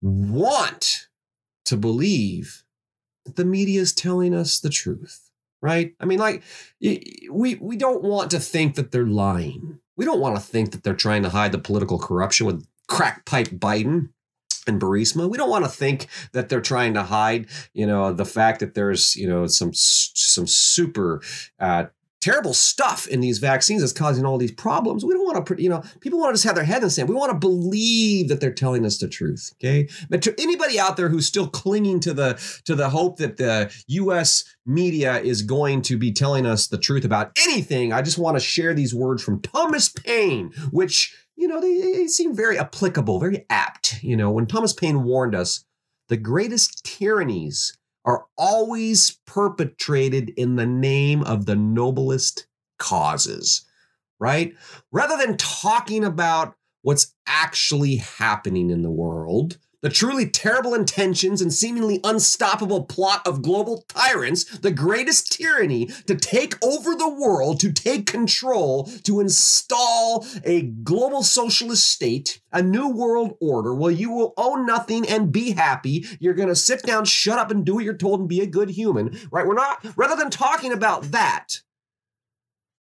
want 0.02 1.08
to 1.66 1.78
believe 1.78 2.64
that 3.26 3.36
the 3.36 3.46
media 3.46 3.82
is 3.82 3.94
telling 3.94 4.34
us 4.34 4.60
the 4.60 4.70
truth, 4.70 5.30
right? 5.62 5.94
I 6.00 6.06
mean, 6.06 6.20
like, 6.20 6.44
we, 6.80 7.56
we 7.60 7.76
don't 7.76 8.04
want 8.04 8.32
to 8.32 8.40
think 8.40 8.76
that 8.76 8.92
they're 8.92 9.06
lying. 9.06 9.80
We 9.98 10.06
don't 10.06 10.22
want 10.22 10.36
to 10.36 10.42
think 10.42 10.72
that 10.72 10.84
they're 10.84 10.94
trying 10.94 11.24
to 11.24 11.30
hide 11.30 11.52
the 11.52 11.58
political 11.58 12.00
corruption 12.00 12.46
with 12.46 12.66
crack 12.88 13.26
pipe 13.26 13.50
Biden 13.50 14.10
and 14.70 14.82
Burisma. 14.82 15.30
We 15.30 15.38
don't 15.38 15.50
want 15.50 15.66
to 15.66 15.72
think 15.72 16.08
that 16.32 16.48
they're 16.48 16.62
trying 16.62 16.94
to 16.94 17.04
hide, 17.04 17.48
you 17.74 17.86
know, 17.86 18.14
the 18.14 18.26
fact 18.26 18.62
that 18.62 18.74
there's, 18.74 19.16
you 19.16 19.28
know, 19.28 19.48
some 19.48 19.72
some 19.74 20.48
super 20.48 21.22
uh, 21.60 21.86
terrible 22.22 22.54
stuff 22.54 23.08
in 23.08 23.22
these 23.22 23.38
vaccines 23.38 23.82
that's 23.82 23.94
causing 23.94 24.26
all 24.26 24.38
these 24.38 24.52
problems. 24.52 25.06
We 25.06 25.14
don't 25.14 25.26
want 25.26 25.46
to, 25.46 25.62
you 25.62 25.70
know, 25.70 25.84
people 26.02 26.20
want 26.20 26.32
to 26.32 26.34
just 26.34 26.46
have 26.46 26.56
their 26.56 26.66
head 26.66 26.78
in 26.78 26.84
the 26.84 26.90
sand. 26.90 27.10
We 27.10 27.16
want 27.16 27.32
to 27.32 27.38
believe 27.38 28.28
that 28.30 28.42
they're 28.42 28.54
telling 28.54 28.86
us 28.86 28.98
the 28.98 29.08
truth. 29.08 29.54
Okay, 29.56 29.88
but 30.10 30.22
to 30.24 30.36
anybody 30.40 30.80
out 30.80 30.98
there 30.98 31.10
who's 31.10 31.26
still 31.26 31.48
clinging 31.48 32.00
to 32.02 32.14
the 32.14 32.62
to 32.66 32.76
the 32.76 32.90
hope 32.90 33.18
that 33.18 33.38
the 33.38 33.74
U.S. 33.88 34.44
media 34.66 35.20
is 35.20 35.42
going 35.42 35.82
to 35.84 35.98
be 35.98 36.12
telling 36.12 36.46
us 36.46 36.68
the 36.68 36.78
truth 36.78 37.06
about 37.06 37.32
anything, 37.38 37.94
I 37.94 38.02
just 38.02 38.18
want 38.18 38.38
to 38.38 38.42
share 38.42 38.74
these 38.74 38.94
words 38.94 39.24
from 39.24 39.42
Thomas 39.42 39.90
Paine, 39.90 40.52
which 40.72 41.16
you 41.40 41.48
know, 41.48 41.62
they, 41.62 41.80
they 41.80 42.08
seem 42.08 42.36
very 42.36 42.60
applicable, 42.60 43.18
very 43.18 43.46
apt. 43.50 44.04
You 44.04 44.18
know, 44.18 44.30
when 44.30 44.46
Thomas 44.46 44.74
Paine 44.74 45.06
warned 45.06 45.34
us, 45.34 45.64
the 46.10 46.18
greatest 46.18 46.84
tyrannies 46.84 47.78
are 48.04 48.26
always 48.38 49.20
perpetrated 49.26 50.32
in 50.36 50.58
the 50.58 50.66
name 50.66 51.24
of 51.24 51.46
the 51.46 51.56
noblest 51.56 52.46
causes, 52.78 53.66
right? 54.20 54.54
Rather 54.92 55.16
than 55.16 55.38
talking 55.38 56.04
about 56.04 56.56
what's 56.82 57.16
actually 57.26 57.96
happening 57.96 58.70
in 58.70 58.82
the 58.82 58.92
world, 58.92 59.60
the 59.82 59.90
truly 59.90 60.30
terrible 60.30 60.74
intentions 60.74 61.42
and 61.42 61.54
seemingly 61.54 62.00
unstoppable 62.04 62.84
plot 62.84 63.26
of 63.26 63.42
global 63.42 63.84
tyrants, 63.88 64.44
the 64.60 64.72
greatest 64.72 65.32
tyranny 65.32 65.86
to 66.08 66.16
take 66.16 66.56
over 66.64 66.96
the 66.96 67.10
world, 67.10 67.60
to 67.60 67.72
take 67.72 68.06
control, 68.06 68.86
to 69.04 69.20
install 69.20 70.26
a 70.44 70.64
global 70.64 71.24
socialist 71.24 71.88
state, 71.88 72.42
a 72.52 72.62
new 72.62 72.90
world 72.90 73.38
order. 73.40 73.74
Well, 73.74 73.92
you 73.92 74.12
will 74.12 74.34
own 74.38 74.66
nothing 74.66 75.08
and 75.08 75.32
be 75.32 75.52
happy. 75.52 76.06
You're 76.20 76.34
going 76.34 76.50
to 76.50 76.56
sit 76.56 76.84
down, 76.84 77.06
shut 77.06 77.40
up, 77.40 77.52
and 77.52 77.66
do 77.66 77.76
what 77.76 77.84
you're 77.84 77.94
told 77.94 78.20
and 78.20 78.30
be 78.30 78.42
a 78.42 78.46
good 78.46 78.70
human, 78.70 79.18
right? 79.32 79.48
We're 79.48 79.54
not, 79.54 79.86
rather 79.96 80.16
than 80.16 80.30
talking 80.30 80.74
about 80.74 81.12
that, 81.12 81.62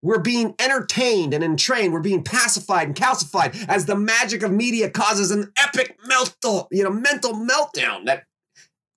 we're 0.02 0.20
being 0.20 0.54
entertained 0.58 1.32
and 1.32 1.44
entrained. 1.44 1.92
We're 1.92 2.00
being 2.00 2.24
pacified 2.24 2.88
and 2.88 2.96
calcified 2.96 3.68
as 3.68 3.86
the 3.86 3.96
magic 3.96 4.42
of 4.42 4.50
media 4.50 4.90
causes 4.90 5.30
an 5.30 5.52
epic 5.56 5.96
meltdown, 6.08 6.66
you 6.70 6.82
know, 6.82 6.90
mental 6.90 7.32
meltdown 7.32 8.04
that 8.06 8.24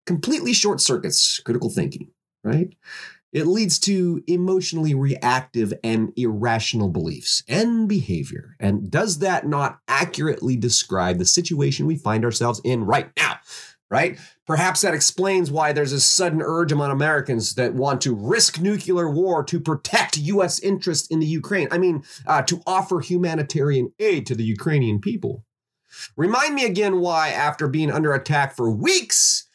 completely 0.06 0.54
short 0.54 0.82
circuits 0.82 1.40
critical 1.40 1.70
thinking, 1.70 2.10
right? 2.44 2.74
It 3.32 3.48
leads 3.48 3.80
to 3.80 4.24
emotionally 4.28 4.96
reactive 4.96 5.74
and 5.84 6.14
irrational 6.16 6.88
beliefs 6.88 7.44
and 7.50 7.88
behavior. 7.90 8.56
And 8.62 8.90
does 8.90 9.20
that 9.20 9.46
not 9.46 9.80
accurately 9.90 10.56
describe 10.56 11.18
the 11.18 11.26
situation 11.26 11.86
we 11.86 11.98
find 11.98 12.24
ourselves 12.24 12.62
in 12.64 12.86
right 12.86 13.10
now? 13.18 13.40
Right? 13.90 14.18
Perhaps 14.48 14.82
that 14.82 14.94
explains 14.94 15.52
why 15.52 15.72
there's 15.72 15.92
a 15.92 16.02
sudden 16.02 16.42
urge 16.42 16.72
among 16.72 16.92
Americans 16.92 17.56
that 17.56 17.74
want 17.74 18.02
to 18.02 18.16
risk 18.16 18.60
nuclear 18.60 19.10
war 19.10 19.44
to 19.44 19.60
protect 19.60 20.18
U.S. 20.18 20.60
interests 20.60 21.08
in 21.08 21.20
the 21.20 21.26
Ukraine. 21.26 21.68
I 21.72 21.78
mean, 21.78 22.04
uh, 22.26 22.42
to 22.44 22.62
offer 22.66 23.00
humanitarian 23.00 23.94
aid 24.00 24.26
to 24.28 24.36
the 24.36 24.44
Ukrainian 24.44 25.00
people. 25.00 25.46
Remind 26.18 26.56
me 26.56 26.66
again 26.66 27.00
why, 27.00 27.30
after 27.30 27.68
being 27.68 27.92
under 27.92 28.14
attack 28.14 28.56
for 28.56 28.70
weeks 28.70 29.48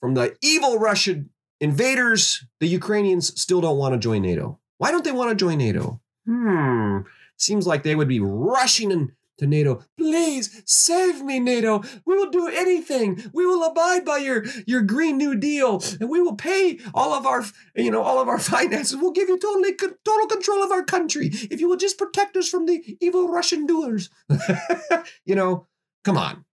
from 0.00 0.14
the 0.14 0.36
evil 0.42 0.78
Russian 0.78 1.30
invaders, 1.60 2.44
the 2.60 2.66
Ukrainians 2.66 3.40
still 3.40 3.60
don't 3.60 3.78
want 3.78 3.94
to 3.94 3.98
join 3.98 4.22
NATO. 4.22 4.58
Why 4.78 4.90
don't 4.90 5.04
they 5.04 5.12
want 5.12 5.30
to 5.30 5.36
join 5.36 5.58
NATO? 5.58 6.00
Hmm. 6.26 7.00
Seems 7.36 7.66
like 7.66 7.82
they 7.82 7.94
would 7.94 8.08
be 8.08 8.20
rushing 8.20 8.90
in 8.90 9.12
to 9.38 9.46
NATO. 9.46 9.82
Please 9.98 10.62
save 10.64 11.22
me, 11.22 11.40
NATO. 11.40 11.82
We 12.06 12.16
will 12.16 12.30
do 12.30 12.48
anything. 12.48 13.30
We 13.32 13.46
will 13.46 13.64
abide 13.64 14.04
by 14.04 14.18
your, 14.18 14.44
your 14.66 14.82
Green 14.82 15.16
New 15.16 15.34
Deal, 15.34 15.82
and 16.00 16.08
we 16.08 16.20
will 16.20 16.36
pay 16.36 16.78
all 16.94 17.12
of 17.12 17.26
our, 17.26 17.44
you 17.74 17.90
know, 17.90 18.02
all 18.02 18.20
of 18.20 18.28
our 18.28 18.38
finances. 18.54 18.96
We'll 18.96 19.12
give 19.12 19.28
you 19.28 19.38
totally 19.38 19.74
total 19.74 20.26
control 20.28 20.62
of 20.62 20.70
our 20.70 20.84
country 20.84 21.30
if 21.32 21.60
you 21.60 21.68
will 21.68 21.76
just 21.76 21.98
protect 21.98 22.36
us 22.36 22.48
from 22.48 22.66
the 22.66 22.96
evil 23.00 23.28
Russian 23.28 23.66
doers. 23.66 24.10
you 25.24 25.34
know, 25.34 25.66
come 26.04 26.16
on. 26.16 26.44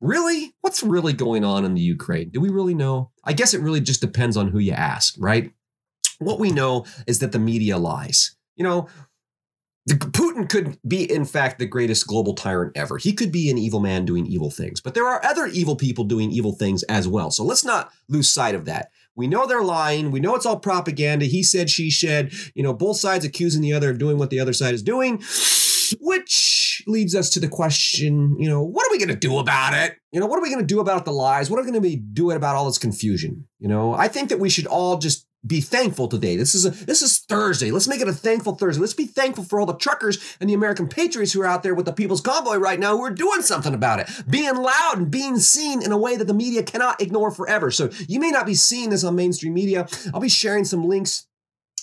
Really? 0.00 0.54
What's 0.60 0.82
really 0.82 1.12
going 1.12 1.44
on 1.44 1.64
in 1.64 1.74
the 1.74 1.80
Ukraine? 1.80 2.30
Do 2.30 2.40
we 2.40 2.50
really 2.50 2.74
know? 2.74 3.10
I 3.24 3.32
guess 3.32 3.52
it 3.52 3.60
really 3.60 3.80
just 3.80 4.00
depends 4.00 4.36
on 4.36 4.48
who 4.48 4.58
you 4.58 4.72
ask, 4.72 5.14
right? 5.18 5.52
What 6.20 6.38
we 6.38 6.50
know 6.50 6.84
is 7.06 7.18
that 7.18 7.32
the 7.32 7.38
media 7.38 7.78
lies. 7.78 8.36
You 8.54 8.64
know, 8.64 8.88
the, 9.88 9.94
Putin 9.94 10.48
could 10.48 10.78
be, 10.86 11.10
in 11.10 11.24
fact, 11.24 11.58
the 11.58 11.66
greatest 11.66 12.06
global 12.06 12.34
tyrant 12.34 12.72
ever. 12.76 12.98
He 12.98 13.12
could 13.12 13.32
be 13.32 13.50
an 13.50 13.56
evil 13.56 13.80
man 13.80 14.04
doing 14.04 14.26
evil 14.26 14.50
things, 14.50 14.80
but 14.80 14.94
there 14.94 15.06
are 15.06 15.24
other 15.24 15.46
evil 15.46 15.76
people 15.76 16.04
doing 16.04 16.30
evil 16.30 16.52
things 16.52 16.82
as 16.84 17.08
well. 17.08 17.30
So 17.30 17.42
let's 17.42 17.64
not 17.64 17.90
lose 18.08 18.28
sight 18.28 18.54
of 18.54 18.66
that. 18.66 18.90
We 19.16 19.26
know 19.26 19.46
they're 19.46 19.62
lying. 19.62 20.10
We 20.10 20.20
know 20.20 20.34
it's 20.34 20.46
all 20.46 20.60
propaganda. 20.60 21.24
He 21.24 21.42
said, 21.42 21.70
she 21.70 21.90
said. 21.90 22.32
You 22.54 22.62
know, 22.62 22.74
both 22.74 22.98
sides 22.98 23.24
accusing 23.24 23.62
the 23.62 23.72
other 23.72 23.90
of 23.90 23.98
doing 23.98 24.18
what 24.18 24.30
the 24.30 24.40
other 24.40 24.52
side 24.52 24.74
is 24.74 24.82
doing, 24.82 25.22
which 26.00 26.82
leads 26.86 27.14
us 27.14 27.30
to 27.30 27.40
the 27.40 27.48
question, 27.48 28.36
you 28.38 28.48
know, 28.48 28.62
what 28.62 28.86
are 28.86 28.92
we 28.92 28.98
going 28.98 29.08
to 29.08 29.16
do 29.16 29.38
about 29.38 29.74
it? 29.74 29.96
You 30.12 30.20
know, 30.20 30.26
what 30.26 30.38
are 30.38 30.42
we 30.42 30.50
going 30.50 30.60
to 30.60 30.66
do 30.66 30.80
about 30.80 31.04
the 31.04 31.12
lies? 31.12 31.50
What 31.50 31.58
are 31.58 31.62
we 31.62 31.70
going 31.70 31.82
to 31.82 31.88
be 31.88 31.96
doing 31.96 32.36
about 32.36 32.56
all 32.56 32.66
this 32.66 32.78
confusion? 32.78 33.48
You 33.58 33.68
know, 33.68 33.94
I 33.94 34.08
think 34.08 34.28
that 34.28 34.38
we 34.38 34.50
should 34.50 34.66
all 34.66 34.98
just 34.98 35.26
be 35.48 35.60
thankful 35.60 36.06
today. 36.06 36.36
This 36.36 36.54
is 36.54 36.66
a, 36.66 36.70
this 36.70 37.02
is 37.02 37.18
Thursday. 37.18 37.70
Let's 37.70 37.88
make 37.88 38.00
it 38.00 38.08
a 38.08 38.12
thankful 38.12 38.54
Thursday. 38.54 38.80
Let's 38.80 38.94
be 38.94 39.06
thankful 39.06 39.44
for 39.44 39.58
all 39.58 39.66
the 39.66 39.74
truckers 39.74 40.36
and 40.40 40.48
the 40.48 40.54
American 40.54 40.86
patriots 40.86 41.32
who 41.32 41.40
are 41.40 41.46
out 41.46 41.62
there 41.62 41.74
with 41.74 41.86
the 41.86 41.92
People's 41.92 42.20
Convoy 42.20 42.56
right 42.56 42.78
now 42.78 42.96
who 42.96 43.04
are 43.04 43.10
doing 43.10 43.42
something 43.42 43.74
about 43.74 44.00
it, 44.00 44.08
being 44.28 44.54
loud 44.54 44.98
and 44.98 45.10
being 45.10 45.38
seen 45.38 45.82
in 45.82 45.90
a 45.90 45.98
way 45.98 46.16
that 46.16 46.26
the 46.26 46.34
media 46.34 46.62
cannot 46.62 47.00
ignore 47.00 47.30
forever. 47.30 47.70
So 47.70 47.90
you 48.06 48.20
may 48.20 48.30
not 48.30 48.46
be 48.46 48.54
seeing 48.54 48.90
this 48.90 49.04
on 49.04 49.16
mainstream 49.16 49.54
media. 49.54 49.88
I'll 50.12 50.20
be 50.20 50.28
sharing 50.28 50.64
some 50.64 50.84
links 50.84 51.26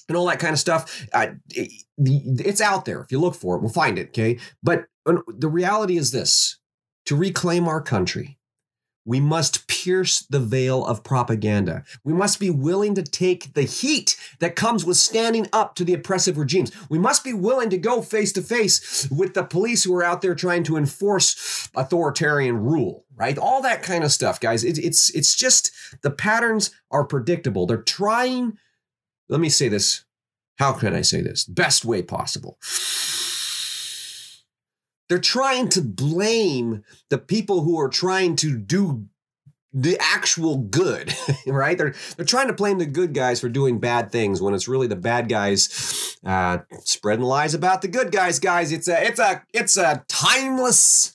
and 0.07 0.15
all 0.15 0.27
that 0.27 0.39
kind 0.39 0.53
of 0.53 0.59
stuff. 0.59 1.07
Uh, 1.11 1.27
it, 1.49 1.71
it's 1.97 2.61
out 2.61 2.85
there. 2.85 3.01
If 3.01 3.11
you 3.11 3.19
look 3.19 3.35
for 3.35 3.55
it, 3.55 3.61
we'll 3.61 3.71
find 3.71 3.97
it. 3.97 4.09
Okay, 4.09 4.37
but 4.61 4.85
the 5.05 5.49
reality 5.49 5.97
is 5.97 6.11
this: 6.11 6.59
to 7.05 7.15
reclaim 7.15 7.67
our 7.67 7.81
country 7.81 8.34
we 9.05 9.19
must 9.19 9.67
pierce 9.67 10.21
the 10.21 10.39
veil 10.39 10.83
of 10.83 11.03
propaganda. 11.03 11.83
We 12.03 12.13
must 12.13 12.39
be 12.39 12.49
willing 12.49 12.95
to 12.95 13.03
take 13.03 13.53
the 13.53 13.61
heat 13.61 14.17
that 14.39 14.55
comes 14.55 14.83
with 14.83 14.97
standing 14.97 15.47
up 15.53 15.75
to 15.75 15.85
the 15.85 15.93
oppressive 15.93 16.37
regimes. 16.37 16.71
We 16.89 16.97
must 16.97 17.23
be 17.23 17.33
willing 17.33 17.69
to 17.69 17.77
go 17.77 18.01
face 18.01 18.33
to 18.33 18.41
face 18.41 19.07
with 19.11 19.35
the 19.35 19.43
police 19.43 19.83
who 19.83 19.95
are 19.95 20.03
out 20.03 20.21
there 20.21 20.33
trying 20.33 20.63
to 20.63 20.75
enforce 20.75 21.69
authoritarian 21.75 22.57
rule, 22.57 23.05
right? 23.15 23.37
All 23.37 23.61
that 23.61 23.83
kind 23.83 24.03
of 24.03 24.11
stuff, 24.11 24.39
guys. 24.39 24.63
It, 24.63 24.79
it's 24.79 25.11
it's 25.11 25.35
just 25.35 25.71
the 26.01 26.11
patterns 26.11 26.71
are 26.89 27.05
predictable. 27.05 27.67
They're 27.67 27.77
trying. 27.77 28.57
Let 29.29 29.39
me 29.39 29.49
say 29.49 29.69
this. 29.69 30.03
How 30.57 30.71
can 30.73 30.95
I 30.95 31.01
say 31.01 31.21
this? 31.21 31.43
Best 31.43 31.85
way 31.85 32.01
possible 32.01 32.57
they're 35.09 35.19
trying 35.19 35.69
to 35.69 35.81
blame 35.81 36.83
the 37.09 37.17
people 37.17 37.61
who 37.61 37.79
are 37.79 37.89
trying 37.89 38.35
to 38.37 38.57
do 38.57 39.05
the 39.73 39.97
actual 39.99 40.57
good, 40.57 41.13
right? 41.47 41.77
They're 41.77 41.93
they're 42.15 42.25
trying 42.25 42.47
to 42.47 42.53
blame 42.53 42.79
the 42.79 42.85
good 42.85 43.13
guys 43.13 43.41
for 43.41 43.49
doing 43.49 43.79
bad 43.79 44.11
things 44.11 44.41
when 44.41 44.53
it's 44.53 44.67
really 44.67 44.87
the 44.87 44.95
bad 44.95 45.27
guys 45.27 46.17
uh, 46.25 46.59
spreading 46.85 47.25
lies 47.25 47.53
about 47.53 47.81
the 47.81 47.87
good 47.89 48.11
guys. 48.11 48.39
Guys, 48.39 48.71
it's 48.71 48.87
a 48.87 49.05
it's 49.05 49.19
a 49.19 49.43
it's 49.53 49.77
a 49.77 50.05
timeless 50.07 51.13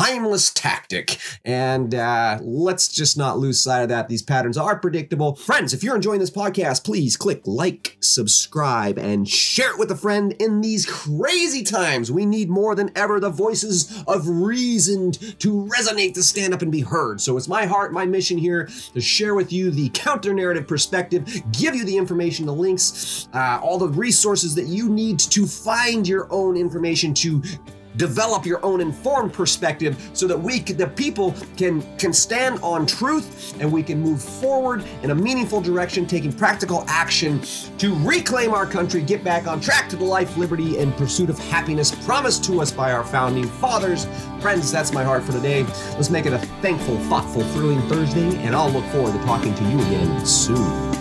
timeless 0.00 0.50
tactic. 0.50 1.18
And 1.44 1.94
uh, 1.94 2.38
let's 2.40 2.88
just 2.88 3.18
not 3.18 3.38
lose 3.38 3.60
sight 3.60 3.82
of 3.82 3.88
that. 3.90 4.08
These 4.08 4.22
patterns 4.22 4.56
are 4.56 4.78
predictable. 4.78 5.34
Friends, 5.36 5.74
if 5.74 5.82
you're 5.82 5.94
enjoying 5.94 6.20
this 6.20 6.30
podcast, 6.30 6.84
please 6.84 7.18
click 7.18 7.42
like, 7.44 7.98
subscribe, 8.00 8.98
and 8.98 9.28
share 9.28 9.72
it 9.72 9.78
with 9.78 9.90
a 9.90 9.96
friend. 9.96 10.32
In 10.40 10.62
these 10.62 10.86
crazy 10.86 11.62
times, 11.62 12.10
we 12.10 12.24
need 12.24 12.48
more 12.48 12.74
than 12.74 12.90
ever 12.96 13.20
the 13.20 13.28
voices 13.28 14.02
of 14.06 14.26
reason 14.26 15.12
to 15.12 15.68
resonate, 15.78 16.14
to 16.14 16.22
stand 16.22 16.54
up 16.54 16.62
and 16.62 16.72
be 16.72 16.80
heard. 16.80 17.20
So 17.20 17.36
it's 17.36 17.48
my 17.48 17.66
heart, 17.66 17.92
my 17.92 18.06
mission 18.06 18.38
here 18.38 18.70
to 18.94 19.00
share 19.02 19.34
with 19.34 19.52
you 19.52 19.70
the 19.70 19.90
counter 19.90 20.32
narrative 20.32 20.66
perspective, 20.66 21.42
give 21.52 21.74
you 21.74 21.84
the 21.84 21.96
information, 21.96 22.46
the 22.46 22.54
links, 22.54 23.28
uh, 23.34 23.60
all 23.62 23.76
the 23.76 23.88
resources 23.88 24.54
that 24.54 24.66
you 24.66 24.88
need 24.88 25.18
to 25.18 25.46
find 25.46 26.08
your 26.08 26.26
own 26.32 26.56
information 26.56 27.12
to 27.12 27.42
develop 27.96 28.46
your 28.46 28.64
own 28.64 28.80
informed 28.80 29.32
perspective 29.32 30.10
so 30.12 30.26
that 30.26 30.38
we 30.38 30.60
the 30.60 30.86
people 30.86 31.34
can 31.56 31.82
can 31.96 32.12
stand 32.12 32.58
on 32.62 32.86
truth 32.86 33.58
and 33.60 33.70
we 33.70 33.82
can 33.82 34.00
move 34.00 34.22
forward 34.22 34.84
in 35.02 35.10
a 35.10 35.14
meaningful 35.14 35.60
direction 35.60 36.06
taking 36.06 36.32
practical 36.32 36.84
action 36.86 37.40
to 37.78 37.94
reclaim 38.06 38.52
our 38.52 38.66
country 38.66 39.02
get 39.02 39.24
back 39.24 39.46
on 39.46 39.60
track 39.60 39.88
to 39.88 39.96
the 39.96 40.04
life 40.04 40.36
liberty 40.36 40.78
and 40.78 40.94
pursuit 40.96 41.30
of 41.30 41.38
happiness 41.38 41.94
promised 42.04 42.44
to 42.44 42.60
us 42.60 42.70
by 42.70 42.92
our 42.92 43.04
founding 43.04 43.46
fathers. 43.46 44.06
Friends 44.40 44.70
that's 44.70 44.92
my 44.92 45.02
heart 45.02 45.22
for 45.22 45.32
today. 45.32 45.64
Let's 45.94 46.10
make 46.10 46.26
it 46.26 46.32
a 46.32 46.38
thankful 46.60 46.96
thoughtful 47.08 47.42
thrilling 47.52 47.80
thursday 47.88 48.36
and 48.38 48.54
i'll 48.54 48.70
look 48.70 48.84
forward 48.86 49.12
to 49.12 49.24
talking 49.24 49.54
to 49.54 49.64
you 49.64 49.80
again 49.80 50.26
soon 50.26 50.99